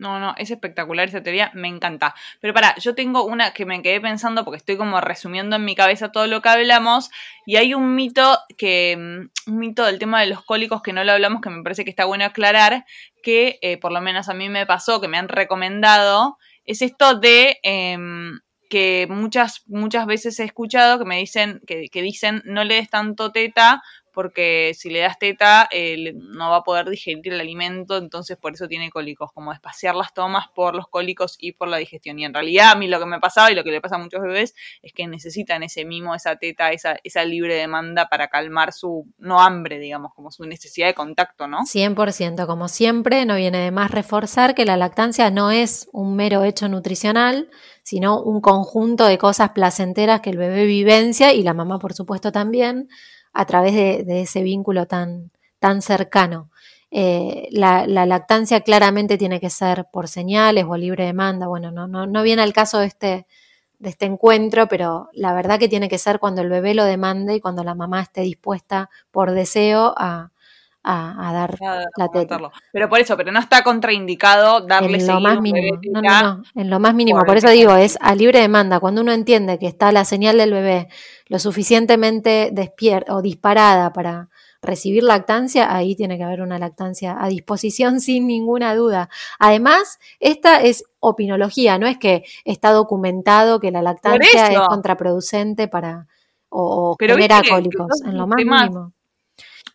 No, 0.01 0.19
no, 0.19 0.33
es 0.35 0.49
espectacular 0.49 1.07
esa 1.07 1.21
teoría, 1.21 1.51
me 1.53 1.67
encanta. 1.67 2.15
Pero 2.39 2.55
para, 2.55 2.75
yo 2.77 2.95
tengo 2.95 3.23
una 3.23 3.53
que 3.53 3.67
me 3.67 3.83
quedé 3.83 4.01
pensando 4.01 4.43
porque 4.43 4.57
estoy 4.57 4.75
como 4.75 4.99
resumiendo 4.99 5.57
en 5.57 5.63
mi 5.63 5.75
cabeza 5.75 6.11
todo 6.11 6.25
lo 6.25 6.41
que 6.41 6.49
hablamos 6.49 7.11
y 7.45 7.57
hay 7.57 7.75
un 7.75 7.93
mito 7.93 8.39
que, 8.57 8.97
mm, 8.97 9.51
un 9.51 9.59
mito 9.59 9.85
del 9.85 9.99
tema 9.99 10.19
de 10.19 10.25
los 10.25 10.43
cólicos 10.43 10.81
que 10.81 10.91
no 10.91 11.03
lo 11.03 11.11
hablamos 11.11 11.39
que 11.39 11.51
me 11.51 11.61
parece 11.61 11.83
que 11.83 11.91
está 11.91 12.05
bueno 12.05 12.25
aclarar, 12.25 12.83
que 13.21 13.59
eh, 13.61 13.77
por 13.77 13.91
lo 13.91 14.01
menos 14.01 14.27
a 14.27 14.33
mí 14.33 14.49
me 14.49 14.65
pasó, 14.65 15.01
que 15.01 15.07
me 15.07 15.19
han 15.19 15.27
recomendado, 15.27 16.39
es 16.65 16.81
esto 16.81 17.19
de 17.19 17.59
em, 17.61 18.39
que 18.71 19.05
muchas, 19.07 19.61
muchas 19.67 20.07
veces 20.07 20.39
he 20.39 20.45
escuchado 20.45 20.97
que 20.97 21.05
me 21.05 21.17
dicen, 21.17 21.61
que, 21.67 21.89
que 21.89 22.01
dicen 22.01 22.41
no 22.45 22.63
le 22.63 22.73
des 22.73 22.89
tanto 22.89 23.31
teta 23.31 23.83
porque 24.13 24.74
si 24.76 24.89
le 24.89 25.00
das 25.00 25.17
teta 25.17 25.67
eh, 25.71 26.13
no 26.15 26.50
va 26.52 26.58
a 26.58 26.63
poder 26.63 26.89
digerir 26.89 27.34
el 27.34 27.39
alimento, 27.39 27.97
entonces 27.97 28.38
por 28.38 28.54
eso 28.54 28.67
tiene 28.67 28.89
cólicos, 28.89 29.32
como 29.32 29.54
espaciar 29.54 29.95
las 29.95 30.13
tomas 30.13 30.47
por 30.50 30.76
los 30.76 30.88
cólicos 30.88 31.38
y 31.39 31.54
por 31.54 31.67
la 31.67 31.78
digestión. 31.78 32.19
Y 32.19 32.26
en 32.26 32.34
realidad 32.34 32.71
a 32.71 32.76
mí 32.76 32.88
lo 32.88 33.00
que 33.00 33.06
me 33.06 33.19
pasaba 33.19 33.52
y 33.52 33.56
lo 33.56 33.63
que 33.63 33.71
le 33.71 33.82
pasa 33.82 33.95
a 33.95 34.00
muchos 34.00 34.21
bebés 34.21 34.56
es 34.82 34.93
que 34.93 35.08
necesitan 35.08 35.63
ese 35.63 35.86
mimo, 35.86 36.15
esa 36.15 36.36
teta, 36.36 36.71
esa, 36.71 36.97
esa 37.04 37.24
libre 37.26 37.56
demanda 37.56 38.10
para 38.10 38.28
calmar 38.28 38.74
su, 38.74 39.08
no 39.17 39.41
hambre, 39.41 39.80
digamos, 39.80 40.13
como 40.13 40.32
su 40.32 40.43
necesidad 40.45 40.88
de 40.88 40.93
contacto, 40.93 41.47
¿no? 41.47 41.60
100%, 41.60 42.45
como 42.45 42.67
siempre, 42.67 43.26
no 43.26 43.36
viene 43.36 43.60
de 43.60 43.71
más 43.71 43.91
reforzar 43.91 44.56
que 44.56 44.65
la 44.65 44.78
lactancia 44.78 45.30
no 45.32 45.52
es 45.52 45.88
un 45.91 46.15
mero 46.15 46.43
hecho 46.43 46.67
nutricional, 46.67 47.50
sino 47.84 48.21
un 48.21 48.41
conjunto 48.41 49.06
de 49.06 49.17
cosas 49.17 49.52
placenteras 49.52 50.21
que 50.21 50.30
el 50.30 50.38
bebé 50.38 50.65
vivencia 50.65 51.34
y 51.34 51.43
la 51.43 51.54
mamá, 51.54 51.80
por 51.80 51.93
supuesto, 51.93 52.32
también 52.32 52.89
a 53.34 53.46
través 53.46 53.74
de, 53.74 54.22
ese 54.22 54.41
vínculo 54.44 54.88
tan, 54.88 55.32
tan 55.60 55.82
cercano. 55.82 56.50
Eh, 56.91 57.48
la, 57.52 57.88
lactancia 57.88 58.62
claramente 58.62 59.17
tiene 59.17 59.39
que 59.39 59.50
ser 59.50 59.88
por 59.91 60.08
señales 60.08 60.65
o 60.67 60.76
libre 60.78 61.06
demanda. 61.06 61.48
Bueno, 61.48 61.72
no, 61.72 61.88
no, 61.88 62.06
no 62.06 62.24
viene 62.24 62.41
al 62.41 62.54
caso 62.54 62.80
de 62.80 62.88
este, 62.88 63.26
de 63.80 63.89
este 63.89 64.06
encuentro, 64.06 64.67
pero 64.67 65.10
la 65.13 65.34
verdad 65.34 65.60
que 65.60 65.70
tiene 65.70 65.89
que 65.89 65.98
ser 65.98 66.20
cuando 66.20 66.41
el 66.41 66.50
bebé 66.50 66.74
lo 66.74 66.84
demande 66.86 67.36
y 67.36 67.39
cuando 67.39 67.63
la 67.63 67.76
mamá 67.76 68.02
esté 68.02 68.22
dispuesta 68.22 68.89
por 69.12 69.32
deseo 69.32 69.94
a, 69.98 70.32
a, 70.84 71.32
dar 71.34 71.58
la 71.98 72.08
teta. 72.10 72.39
Pero 72.72 72.89
por 72.89 73.00
eso, 73.00 73.15
pero 73.15 73.32
no 73.32 73.39
está 73.39 73.63
contraindicado 73.63 74.62
darle 74.62 74.98
en 74.98 75.08
lo 75.08 75.20
más 75.20 75.41
mínimo. 75.41 75.80
No, 75.91 76.02
no, 76.02 76.22
no, 76.22 76.44
en 76.56 76.70
lo 76.70 76.80
más 76.80 76.94
mínimo. 76.94 77.24
Por, 77.24 77.38
eso 77.38 77.50
digo, 77.50 77.76
es 77.76 77.98
a 78.02 78.15
libre 78.15 78.39
demanda. 78.39 78.80
Cuando 78.80 79.02
uno 79.02 79.12
entiende 79.12 79.60
que 79.60 79.67
está 79.67 79.91
la 79.91 80.06
señal 80.06 80.38
del 80.38 80.52
bebé 80.52 80.88
lo 81.28 81.39
suficientemente 81.39 82.50
despierta 82.52 83.15
o 83.15 83.22
disparada 83.22 83.94
para 83.94 84.30
recibir 84.62 85.04
lactancia, 85.04 85.74
ahí 85.76 85.96
tiene 85.96 86.17
que 86.17 86.24
haber 86.24 86.41
una 86.41 86.60
lactancia 86.60 87.15
a 87.20 87.28
disposición 87.28 88.00
sin 88.02 88.28
ninguna 88.28 88.76
duda. 88.76 89.10
Además, 89.39 90.00
esta 90.20 90.62
es 90.62 90.84
opinología, 91.00 91.78
no 91.78 91.88
es 91.88 91.98
que 91.98 92.24
está 92.44 92.72
documentado 92.72 93.60
que 93.60 93.72
la 93.72 93.82
lactancia 93.82 94.48
es 94.48 94.60
contraproducente 94.67 95.67
para 95.67 96.08
o, 96.50 96.98
genera 97.00 97.41
cólicos, 97.48 98.02
en 98.04 98.17
lo 98.17 98.28
más 98.28 98.36
mínimo 98.36 98.91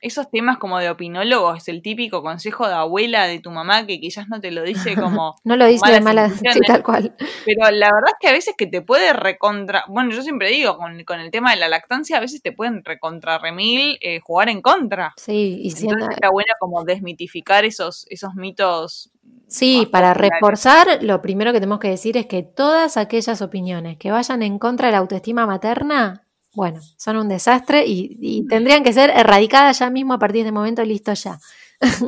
esos 0.01 0.31
temas 0.31 0.59
como 0.59 0.79
de 0.79 0.91
opinólogos, 0.91 1.69
el 1.69 1.83
típico 1.83 2.23
consejo 2.23 2.69
de 2.69 2.75
abuela 2.75 3.27
de 3.27 3.41
tu 3.41 3.51
mamá 3.51 3.87
que 3.87 4.01
quizás 4.01 4.29
no 4.29 4.41
te 4.41 4.51
lo 4.51 4.63
dice 4.63 4.95
como... 4.95 5.37
no 5.45 5.57
lo 5.57 5.67
dice 5.67 5.91
de 5.91 6.01
mala, 6.01 6.31
sí, 6.31 6.61
tal 6.67 6.83
cual. 6.83 7.15
Pero 7.45 7.71
la 7.71 7.91
verdad 7.93 8.11
es 8.13 8.19
que 8.21 8.29
a 8.29 8.33
veces 8.33 8.55
que 8.57 8.67
te 8.67 8.83
puede 8.83 9.13
recontra... 9.13 9.85
Bueno, 9.89 10.11
yo 10.11 10.23
siempre 10.23 10.51
digo, 10.51 10.77
con, 10.77 11.21
el 11.21 11.31
tema 11.31 11.51
de 11.53 11.57
la 11.57 11.69
lactancia, 11.69 12.17
a 12.17 12.21
veces 12.21 12.43
te 12.43 12.53
pueden 12.53 12.85
recontra 12.85 13.39
remil 13.39 13.99
eh, 14.01 14.21
jugar 14.21 14.49
en 14.49 14.63
contra. 14.63 15.15
Sí, 15.17 15.61
y 15.63 15.71
siendo... 15.71 16.09
está 16.09 16.31
buena 16.31 16.53
como 16.59 16.85
desmitificar 16.85 17.65
esos, 17.65 18.07
esos 18.11 18.35
mitos 18.35 19.11
Sí, 19.49 19.89
para 19.91 20.13
reforzar, 20.13 21.03
lo 21.03 21.23
primero 21.23 21.53
que 21.53 21.61
tenemos 21.61 21.79
que 21.79 21.89
decir 21.89 22.17
es 22.17 22.27
que 22.27 22.43
todas 22.43 22.97
aquellas 22.97 23.43
opiniones 23.43 23.97
que 23.97 24.11
vayan 24.11 24.43
en 24.43 24.59
contra 24.59 24.89
de 24.89 24.93
la 24.93 24.99
autoestima 24.99 25.47
materna 25.47 26.26
bueno, 26.57 26.81
son 26.97 27.19
un 27.19 27.29
desastre 27.29 27.85
y, 27.87 28.47
tendrían 28.49 28.83
que 28.83 28.95
ser 28.95 29.11
erradicadas 29.11 29.79
ya 29.79 29.91
mismo 29.91 30.15
a 30.15 30.19
partir 30.19 30.43
de 30.43 30.49
este 30.49 30.53
momento, 30.53 30.83
listo 30.83 31.13
ya. 31.13 31.39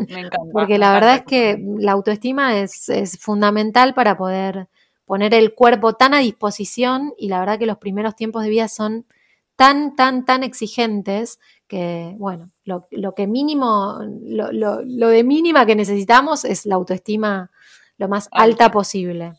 Me 0.08 0.20
encanta. 0.20 0.38
Porque 0.52 0.78
la 0.78 0.92
verdad 0.94 1.16
es 1.16 1.22
que 1.24 1.62
la 1.78 1.92
autoestima 1.92 2.58
es, 2.58 2.90
fundamental 3.20 3.92
para 3.92 4.16
poder 4.16 4.68
poner 5.04 5.34
el 5.34 5.54
cuerpo 5.54 5.92
tan 5.94 6.14
a 6.14 6.20
disposición 6.20 7.12
y 7.18 7.28
la 7.28 7.40
verdad 7.40 7.58
que 7.58 7.66
los 7.66 7.76
primeros 7.76 8.16
tiempos 8.16 8.42
de 8.42 8.48
vida 8.48 8.68
son 8.68 9.04
tan, 9.54 9.94
tan, 9.96 10.24
tan 10.24 10.42
exigentes 10.42 11.38
que, 11.66 12.14
bueno, 12.16 12.50
lo, 12.64 13.14
que 13.14 13.26
mínimo, 13.26 13.98
lo, 14.22 14.50
lo, 14.50 15.08
de 15.08 15.24
mínima 15.24 15.66
que 15.66 15.76
necesitamos 15.76 16.46
es 16.46 16.64
la 16.64 16.76
autoestima 16.76 17.50
lo 17.98 18.08
más 18.08 18.30
alta 18.32 18.70
posible. 18.70 19.34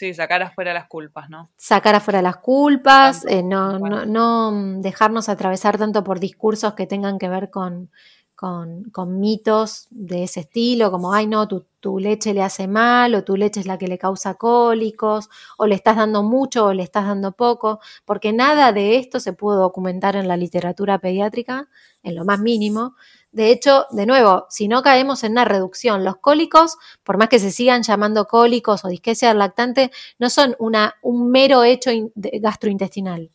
Sí, 0.00 0.14
sacar 0.14 0.40
afuera 0.40 0.72
las 0.72 0.86
culpas, 0.86 1.28
¿no? 1.28 1.50
Sacar 1.58 1.94
afuera 1.94 2.22
las 2.22 2.38
culpas, 2.38 3.26
eh, 3.26 3.42
no, 3.42 3.78
no, 3.78 4.06
no, 4.06 4.80
dejarnos 4.80 5.28
atravesar 5.28 5.76
tanto 5.76 6.02
por 6.02 6.20
discursos 6.20 6.72
que 6.72 6.86
tengan 6.86 7.18
que 7.18 7.28
ver 7.28 7.50
con, 7.50 7.90
con, 8.34 8.84
con 8.84 9.20
mitos 9.20 9.88
de 9.90 10.22
ese 10.22 10.40
estilo, 10.40 10.90
como, 10.90 11.12
ay, 11.12 11.26
no, 11.26 11.46
tu, 11.46 11.66
tu, 11.80 11.98
leche 11.98 12.32
le 12.32 12.40
hace 12.40 12.66
mal, 12.66 13.14
o 13.14 13.24
tu 13.24 13.36
leche 13.36 13.60
es 13.60 13.66
la 13.66 13.76
que 13.76 13.88
le 13.88 13.98
causa 13.98 14.36
cólicos, 14.36 15.28
o 15.58 15.66
le 15.66 15.74
estás 15.74 15.96
dando 15.96 16.22
mucho 16.22 16.64
o 16.64 16.72
le 16.72 16.82
estás 16.82 17.04
dando 17.04 17.32
poco, 17.32 17.80
porque 18.06 18.32
nada 18.32 18.72
de 18.72 18.96
esto 18.96 19.20
se 19.20 19.34
pudo 19.34 19.56
documentar 19.56 20.16
en 20.16 20.28
la 20.28 20.38
literatura 20.38 20.98
pediátrica, 20.98 21.68
en 22.02 22.14
lo 22.14 22.24
más 22.24 22.40
mínimo. 22.40 22.94
De 23.32 23.52
hecho, 23.52 23.86
de 23.90 24.06
nuevo, 24.06 24.46
si 24.50 24.66
no 24.66 24.82
caemos 24.82 25.22
en 25.22 25.32
una 25.32 25.44
reducción, 25.44 26.04
los 26.04 26.16
cólicos, 26.16 26.78
por 27.04 27.16
más 27.16 27.28
que 27.28 27.38
se 27.38 27.52
sigan 27.52 27.82
llamando 27.82 28.26
cólicos 28.26 28.84
o 28.84 28.88
disquesia 28.88 29.32
lactante, 29.34 29.92
no 30.18 30.30
son 30.30 30.56
una, 30.58 30.96
un 31.02 31.30
mero 31.30 31.62
hecho 31.62 31.90
gastrointestinal. 32.14 33.30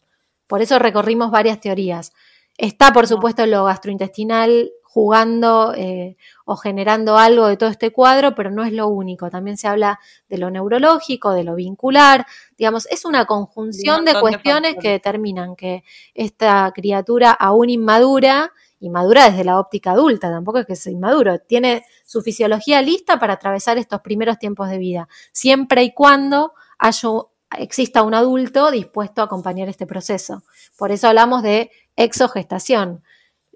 Por 0.48 0.62
eso 0.62 0.80
recorrimos 0.80 1.32
varias 1.32 1.62
teorías. 1.62 2.12
Está, 2.58 2.92
por 2.92 3.08
supuesto, 3.08 3.46
lo 3.46 3.66
gastrointestinal 3.66 4.72
jugando 4.84 5.74
eh, 5.76 6.16
o 6.46 6.56
generando 6.56 7.18
algo 7.18 7.48
de 7.48 7.58
todo 7.58 7.70
este 7.70 7.92
cuadro, 7.92 8.34
pero 8.34 8.50
no 8.50 8.64
es 8.64 8.72
lo 8.72 8.88
único. 8.88 9.30
También 9.30 9.58
se 9.58 9.68
habla 9.68 10.00
de 10.30 10.38
lo 10.38 10.50
neurológico, 10.50 11.34
de 11.34 11.44
lo 11.44 11.56
vincular. 11.56 12.26
Digamos, 12.58 12.86
es 12.86 13.04
una 13.04 13.26
conjunción 13.26 14.06
de 14.06 14.18
cuestiones 14.20 14.76
que 14.80 14.92
determinan 14.92 15.58
que 15.58 15.84
esta 16.14 16.72
criatura 16.74 17.32
aún 17.32 17.70
inmadura 17.70 18.54
inmadura 18.88 19.30
desde 19.30 19.44
la 19.44 19.60
óptica 19.60 19.92
adulta, 19.92 20.30
tampoco 20.30 20.60
es 20.60 20.66
que 20.66 20.76
sea 20.76 20.92
inmaduro, 20.92 21.40
tiene 21.40 21.86
su 22.04 22.22
fisiología 22.22 22.82
lista 22.82 23.20
para 23.20 23.34
atravesar 23.34 23.78
estos 23.78 24.02
primeros 24.02 24.40
tiempos 24.40 24.70
de 24.70 24.78
vida, 24.78 25.08
siempre 25.32 25.84
y 25.84 25.94
cuando 25.94 26.54
haya, 26.78 27.10
exista 27.58 28.04
un 28.04 28.14
adulto 28.14 28.72
dispuesto 28.72 29.22
a 29.22 29.26
acompañar 29.26 29.70
este 29.70 29.86
proceso. 29.86 30.44
Por 30.78 30.92
eso 30.92 31.08
hablamos 31.08 31.44
de 31.44 31.72
exogestación. 31.96 33.04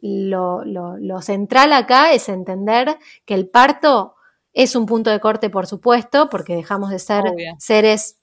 Lo, 0.01 0.63
lo, 0.63 1.21
central 1.21 1.73
acá 1.73 2.13
es 2.13 2.29
entender 2.29 2.97
que 3.25 3.33
el 3.33 3.49
parto 3.49 4.15
es 4.53 4.75
un 4.75 4.85
punto 4.85 5.09
de 5.09 5.19
corte, 5.19 5.49
por 5.49 5.67
supuesto, 5.67 6.29
porque 6.29 6.55
dejamos 6.55 6.89
de 6.89 6.99
ser 6.99 7.23
seres 7.57 8.19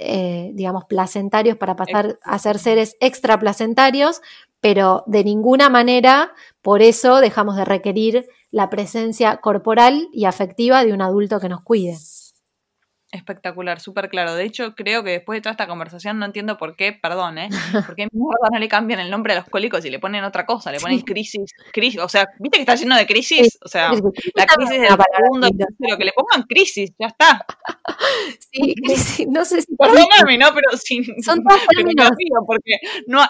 eh, 0.00 0.52
digamos, 0.54 0.84
placentarios 0.84 1.56
para 1.56 1.74
pasar 1.74 2.18
a 2.22 2.38
ser 2.38 2.58
seres 2.60 2.96
extraplacentarios, 3.00 4.22
pero 4.60 5.04
de 5.06 5.24
ninguna 5.24 5.68
manera 5.68 6.32
por 6.62 6.82
eso 6.82 7.20
dejamos 7.20 7.56
de 7.56 7.64
requerir 7.64 8.26
la 8.50 8.70
presencia 8.70 9.38
corporal 9.38 10.08
y 10.12 10.24
afectiva 10.24 10.84
de 10.84 10.92
un 10.92 11.02
adulto 11.02 11.40
que 11.40 11.48
nos 11.48 11.62
cuide. 11.62 11.96
Espectacular, 13.10 13.80
súper 13.80 14.10
claro. 14.10 14.34
De 14.34 14.44
hecho, 14.44 14.74
creo 14.74 15.02
que 15.02 15.12
después 15.12 15.38
de 15.38 15.40
toda 15.40 15.52
esta 15.52 15.66
conversación 15.66 16.18
no 16.18 16.26
entiendo 16.26 16.58
por 16.58 16.76
qué, 16.76 16.92
perdón, 16.92 17.38
¿eh? 17.38 17.48
¿Por 17.86 17.96
qué 17.96 18.06
no 18.12 18.58
le 18.58 18.68
cambian 18.68 19.00
el 19.00 19.10
nombre 19.10 19.32
a 19.32 19.36
los 19.36 19.46
cólicos 19.46 19.82
y 19.86 19.90
le 19.90 19.98
ponen 19.98 20.24
otra 20.24 20.44
cosa? 20.44 20.70
Le 20.70 20.78
ponen 20.78 21.00
crisis, 21.00 21.54
crisis, 21.72 22.00
o 22.00 22.08
sea, 22.08 22.28
¿viste 22.38 22.58
que 22.58 22.62
está 22.62 22.74
lleno 22.74 22.96
de 22.96 23.06
crisis? 23.06 23.58
O 23.64 23.68
sea, 23.68 23.92
la 24.34 24.46
crisis 24.46 24.80
del 24.80 24.88
segundo, 24.88 25.48
pero 25.78 25.96
que 25.96 26.04
le 26.04 26.12
pongan 26.12 26.46
crisis, 26.46 26.92
ya 26.98 27.06
está. 27.06 27.46
Sí, 28.50 28.74
crisis, 28.74 29.26
no 29.28 29.44
sé 29.44 29.62
si... 29.62 29.76
Perdóname, 29.76 30.38
¿no? 30.38 30.48
Pero 30.54 30.76
sí, 30.76 31.02
Son 31.22 31.42
pero 31.76 32.46
porque 32.46 32.78
no, 33.06 33.22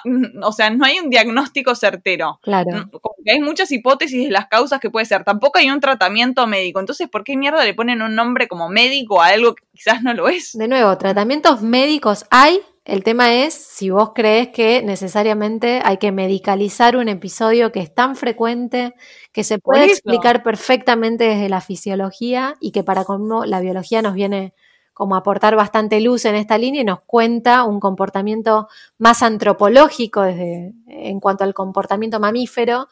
o 0.46 0.52
sea, 0.52 0.70
no 0.70 0.84
hay 0.84 0.98
un 0.98 1.10
diagnóstico 1.10 1.74
certero. 1.74 2.38
Claro. 2.42 2.88
Porque 2.90 3.32
hay 3.32 3.40
muchas 3.40 3.70
hipótesis 3.72 4.24
de 4.24 4.30
las 4.30 4.46
causas 4.46 4.80
que 4.80 4.90
puede 4.90 5.06
ser. 5.06 5.24
Tampoco 5.24 5.58
hay 5.58 5.70
un 5.70 5.80
tratamiento 5.80 6.46
médico. 6.46 6.80
Entonces, 6.80 7.08
¿por 7.08 7.24
qué 7.24 7.36
mierda 7.36 7.64
le 7.64 7.74
ponen 7.74 8.02
un 8.02 8.14
nombre 8.14 8.48
como 8.48 8.68
médico 8.68 9.20
a 9.20 9.28
algo 9.28 9.54
que 9.54 9.64
quizás 9.78 10.02
no 10.02 10.12
lo 10.12 10.28
es. 10.28 10.52
De 10.54 10.66
nuevo, 10.66 10.98
tratamientos 10.98 11.62
médicos 11.62 12.26
hay. 12.30 12.60
El 12.84 13.04
tema 13.04 13.32
es 13.32 13.54
si 13.54 13.90
vos 13.90 14.10
crees 14.12 14.48
que 14.48 14.82
necesariamente 14.82 15.80
hay 15.84 15.98
que 15.98 16.10
medicalizar 16.10 16.96
un 16.96 17.08
episodio 17.08 17.70
que 17.70 17.80
es 17.80 17.94
tan 17.94 18.16
frecuente, 18.16 18.94
que 19.30 19.44
se 19.44 19.58
puede 19.58 19.84
explicar 19.84 20.42
perfectamente 20.42 21.24
desde 21.24 21.48
la 21.48 21.60
fisiología 21.60 22.56
y 22.60 22.72
que 22.72 22.82
para 22.82 23.04
como 23.04 23.44
la 23.44 23.60
biología 23.60 24.02
nos 24.02 24.14
viene 24.14 24.52
como 24.94 25.14
a 25.14 25.18
aportar 25.18 25.54
bastante 25.54 26.00
luz 26.00 26.24
en 26.24 26.34
esta 26.34 26.58
línea 26.58 26.80
y 26.80 26.84
nos 26.84 27.02
cuenta 27.02 27.62
un 27.62 27.78
comportamiento 27.78 28.68
más 28.96 29.22
antropológico 29.22 30.22
desde, 30.22 30.72
en 30.88 31.20
cuanto 31.20 31.44
al 31.44 31.54
comportamiento 31.54 32.18
mamífero, 32.18 32.88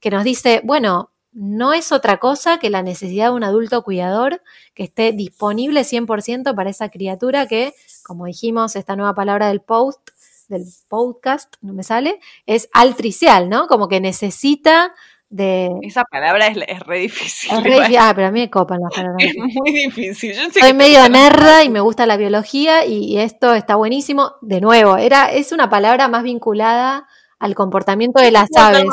que 0.00 0.10
nos 0.10 0.24
dice, 0.24 0.62
bueno, 0.64 1.13
no 1.34 1.72
es 1.72 1.90
otra 1.90 2.18
cosa 2.18 2.58
que 2.58 2.70
la 2.70 2.82
necesidad 2.82 3.26
de 3.26 3.32
un 3.32 3.44
adulto 3.44 3.82
cuidador 3.82 4.40
que 4.72 4.84
esté 4.84 5.12
disponible 5.12 5.80
100% 5.80 6.54
para 6.54 6.70
esa 6.70 6.88
criatura 6.88 7.46
que, 7.46 7.74
como 8.04 8.26
dijimos, 8.26 8.76
esta 8.76 8.94
nueva 8.94 9.14
palabra 9.14 9.48
del 9.48 9.60
post, 9.60 10.10
del 10.48 10.64
podcast, 10.88 11.54
no 11.60 11.72
me 11.72 11.82
sale, 11.82 12.20
es 12.46 12.68
altricial, 12.72 13.48
¿no? 13.48 13.66
Como 13.66 13.88
que 13.88 14.00
necesita 14.00 14.94
de... 15.28 15.70
Esa 15.82 16.04
palabra 16.04 16.46
es, 16.46 16.58
es 16.68 16.80
re 16.80 17.00
difícil. 17.00 17.50
ah, 17.98 18.12
pero 18.14 18.28
a 18.28 18.30
mí 18.30 18.40
me 18.40 18.50
copan 18.50 18.80
las 18.80 18.94
palabras. 18.94 19.28
Es 19.28 19.36
muy 19.36 19.72
difícil. 19.72 20.36
Soy 20.52 20.72
medio 20.72 21.08
nerda 21.08 21.64
y 21.64 21.68
me 21.68 21.80
gusta 21.80 22.06
la 22.06 22.16
biología 22.16 22.84
y 22.84 23.18
esto 23.18 23.54
está 23.54 23.74
buenísimo. 23.74 24.34
De 24.40 24.60
nuevo, 24.60 24.96
era, 24.98 25.32
es 25.32 25.50
una 25.50 25.68
palabra 25.68 26.06
más 26.06 26.22
vinculada 26.22 27.08
al 27.44 27.54
comportamiento 27.54 28.22
de 28.22 28.30
las 28.30 28.48
aves. 28.56 28.86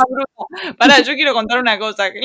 Para, 0.77 0.99
yo 1.01 1.13
quiero 1.13 1.33
contar 1.33 1.59
una 1.59 1.79
cosa. 1.79 2.11
Que 2.11 2.19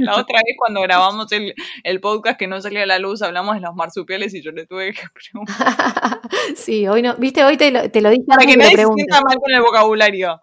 la, 0.00 0.12
otra 0.16 0.38
vez 0.38 0.56
cuando 0.56 0.80
grabamos 0.80 1.30
el, 1.32 1.54
el, 1.84 2.00
podcast 2.00 2.38
que 2.38 2.46
no 2.46 2.60
salía 2.62 2.84
a 2.84 2.86
la 2.86 2.98
luz, 2.98 3.20
hablamos 3.20 3.56
de 3.56 3.60
los 3.60 3.74
marsupiales 3.74 4.32
y 4.32 4.40
yo 4.40 4.52
le 4.52 4.66
tuve 4.66 4.94
que 4.94 5.02
preguntar. 5.12 6.20
sí, 6.56 6.88
hoy 6.88 7.02
no, 7.02 7.14
viste, 7.16 7.44
hoy 7.44 7.58
te 7.58 7.70
lo, 7.70 7.90
te 7.90 8.00
lo 8.00 8.08
dije. 8.08 8.24
Para 8.26 8.46
que 8.46 8.56
nadie 8.56 8.76
se 8.76 8.86
sienta 8.86 9.20
mal 9.20 9.36
con 9.36 9.52
el 9.52 9.60
vocabulario. 9.60 10.40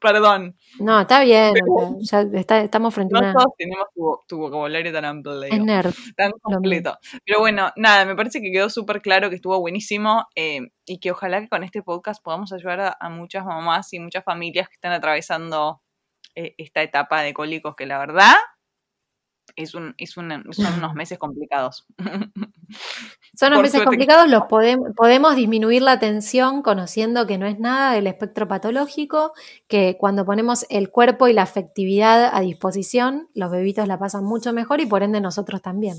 Perdón. 0.00 0.56
No, 0.78 1.00
está 1.00 1.24
bien. 1.24 1.52
ya 2.00 2.20
estamos 2.60 2.94
frente 2.94 3.16
a 3.16 3.18
una... 3.18 3.32
todos 3.32 3.52
tenemos 3.58 3.86
tu, 4.28 4.38
vocabulario 4.38 4.92
tan 4.92 5.04
amplio. 5.04 5.42
Es 5.42 5.60
nerd. 5.60 5.94
Tan 6.16 6.30
completo. 6.40 6.96
Pero 7.24 7.40
bueno, 7.40 7.72
nada, 7.74 8.04
me 8.04 8.14
parece 8.14 8.40
que 8.40 8.52
quedó 8.52 8.70
súper 8.70 9.02
claro 9.02 9.30
que 9.30 9.36
estuvo 9.36 9.58
buenísimo. 9.58 10.26
Eh, 10.36 10.60
y 10.86 10.98
que 10.98 11.10
ojalá 11.10 11.40
que 11.40 11.48
con 11.48 11.64
este 11.64 11.82
podcast 11.82 12.22
podamos 12.22 12.52
ayudar 12.52 12.96
a, 12.98 13.08
muchas 13.10 13.44
mamás 13.44 13.92
y 13.92 13.98
muchas 13.98 14.24
familias 14.24 14.68
que 14.68 14.74
están 14.74 14.92
atravesando 14.92 15.82
eh, 16.34 16.54
esta 16.58 16.82
etapa 16.82 17.22
de 17.22 17.34
cólicos 17.34 17.74
que 17.76 17.86
la 17.86 17.98
verdad 17.98 18.34
es 19.56 19.74
un, 19.74 19.94
es 19.98 20.16
un, 20.16 20.30
son 20.52 20.74
unos 20.78 20.94
meses 20.94 21.18
complicados. 21.18 21.86
Son 23.38 23.52
unos 23.52 23.62
meses 23.62 23.82
complicados, 23.82 24.28
los 24.30 24.44
podemos 24.44 25.36
disminuir 25.36 25.82
la 25.82 25.98
tensión 25.98 26.62
conociendo 26.62 27.26
que 27.26 27.36
no 27.36 27.46
es 27.46 27.58
nada 27.58 27.92
del 27.92 28.06
espectro 28.06 28.48
patológico, 28.48 29.34
que 29.68 29.98
cuando 30.00 30.24
ponemos 30.24 30.64
el 30.70 30.90
cuerpo 30.90 31.28
y 31.28 31.34
la 31.34 31.42
afectividad 31.42 32.30
a 32.32 32.40
disposición, 32.40 33.28
los 33.34 33.50
bebitos 33.50 33.86
la 33.86 33.98
pasan 33.98 34.24
mucho 34.24 34.54
mejor 34.54 34.80
y 34.80 34.86
por 34.86 35.02
ende 35.02 35.20
nosotros 35.20 35.60
también. 35.60 35.96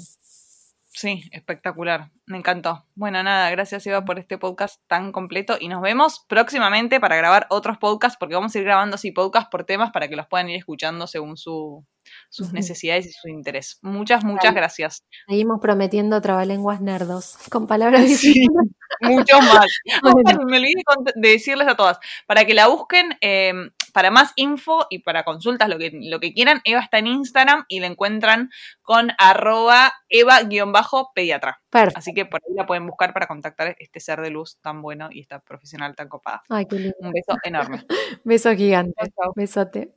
Sí, 0.97 1.29
espectacular. 1.31 2.09
Me 2.25 2.39
encantó. 2.39 2.83
Bueno, 2.95 3.21
nada, 3.21 3.51
gracias 3.51 3.85
Eva 3.85 4.03
por 4.03 4.17
este 4.17 4.39
podcast 4.39 4.81
tan 4.87 5.11
completo 5.11 5.55
y 5.59 5.67
nos 5.67 5.79
vemos 5.79 6.25
próximamente 6.27 6.99
para 6.99 7.15
grabar 7.15 7.45
otros 7.51 7.77
podcasts 7.77 8.17
porque 8.19 8.33
vamos 8.33 8.55
a 8.55 8.57
ir 8.57 8.63
grabando 8.63 8.95
así 8.95 9.11
podcasts 9.11 9.47
por 9.51 9.63
temas 9.63 9.91
para 9.91 10.07
que 10.07 10.15
los 10.15 10.25
puedan 10.25 10.49
ir 10.49 10.57
escuchando 10.57 11.05
según 11.05 11.37
su, 11.37 11.85
sus 12.29 12.51
necesidades 12.51 13.05
y 13.05 13.11
su 13.11 13.27
interés. 13.29 13.77
Muchas, 13.83 14.23
muchas 14.23 14.55
gracias. 14.55 15.03
Seguimos 15.27 15.59
prometiendo 15.61 16.19
trabalenguas 16.19 16.81
nerdos 16.81 17.37
con 17.51 17.67
palabras 17.67 18.01
difíciles. 18.07 18.47
mucho 19.01 19.39
más. 19.39 19.67
Me 20.47 20.57
olvidé 20.57 20.81
de 21.13 21.29
decirles 21.29 21.67
a 21.67 21.75
todas, 21.75 21.99
para 22.25 22.43
que 22.45 22.55
la 22.55 22.69
busquen, 22.69 23.15
em, 23.21 23.69
para 23.97 24.11
más 24.11 24.31
info 24.35 24.85
y 24.91 24.99
para 24.99 25.23
consultas, 25.23 25.67
lo 25.67 25.79
que, 25.79 25.89
lo 25.91 26.19
que 26.19 26.31
quieran, 26.31 26.61
Eva 26.65 26.81
está 26.81 26.99
en 26.99 27.07
Instagram 27.07 27.65
y 27.67 27.79
la 27.79 27.87
encuentran 27.87 28.51
con 28.83 29.09
arroba 29.17 29.91
eva-pediatra. 30.07 31.59
Así 31.95 32.13
que 32.13 32.27
por 32.27 32.39
ahí 32.45 32.53
la 32.55 32.67
pueden 32.67 32.85
buscar 32.85 33.11
para 33.11 33.25
contactar 33.25 33.75
este 33.79 33.99
ser 33.99 34.21
de 34.21 34.29
luz 34.29 34.59
tan 34.61 34.83
bueno 34.83 35.09
y 35.11 35.21
esta 35.21 35.39
profesional 35.39 35.95
tan 35.95 36.09
copada. 36.09 36.43
Un 36.99 37.11
beso 37.11 37.39
enorme. 37.43 37.87
beso 38.23 38.53
gigante. 38.53 38.93
Besote. 39.35 39.95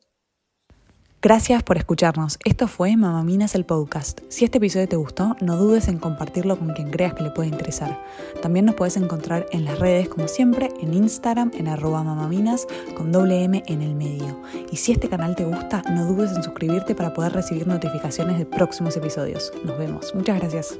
Gracias 1.22 1.62
por 1.62 1.76
escucharnos. 1.76 2.38
Esto 2.46 2.66
fue 2.66 2.96
Mamaminas 2.96 3.54
el 3.54 3.66
podcast. 3.66 4.20
Si 4.30 4.46
este 4.46 4.56
episodio 4.56 4.88
te 4.88 4.96
gustó, 4.96 5.36
no 5.42 5.58
dudes 5.58 5.86
en 5.88 5.98
compartirlo 5.98 6.58
con 6.58 6.72
quien 6.72 6.90
creas 6.90 7.12
que 7.12 7.22
le 7.22 7.30
puede 7.30 7.50
interesar. 7.50 8.02
También 8.40 8.64
nos 8.64 8.74
puedes 8.74 8.96
encontrar 8.96 9.44
en 9.52 9.66
las 9.66 9.78
redes, 9.78 10.08
como 10.08 10.28
siempre, 10.28 10.70
en 10.80 10.94
Instagram, 10.94 11.50
en 11.52 11.68
arroba 11.68 12.02
mamaminas, 12.02 12.66
con 12.96 13.12
doble 13.12 13.44
M 13.44 13.62
en 13.66 13.82
el 13.82 13.94
medio. 13.94 14.40
Y 14.72 14.76
si 14.76 14.92
este 14.92 15.10
canal 15.10 15.36
te 15.36 15.44
gusta, 15.44 15.82
no 15.90 16.06
dudes 16.06 16.32
en 16.34 16.42
suscribirte 16.42 16.94
para 16.94 17.12
poder 17.12 17.34
recibir 17.34 17.66
notificaciones 17.66 18.38
de 18.38 18.46
próximos 18.46 18.96
episodios. 18.96 19.52
Nos 19.62 19.76
vemos. 19.76 20.14
Muchas 20.14 20.40
gracias. 20.40 20.78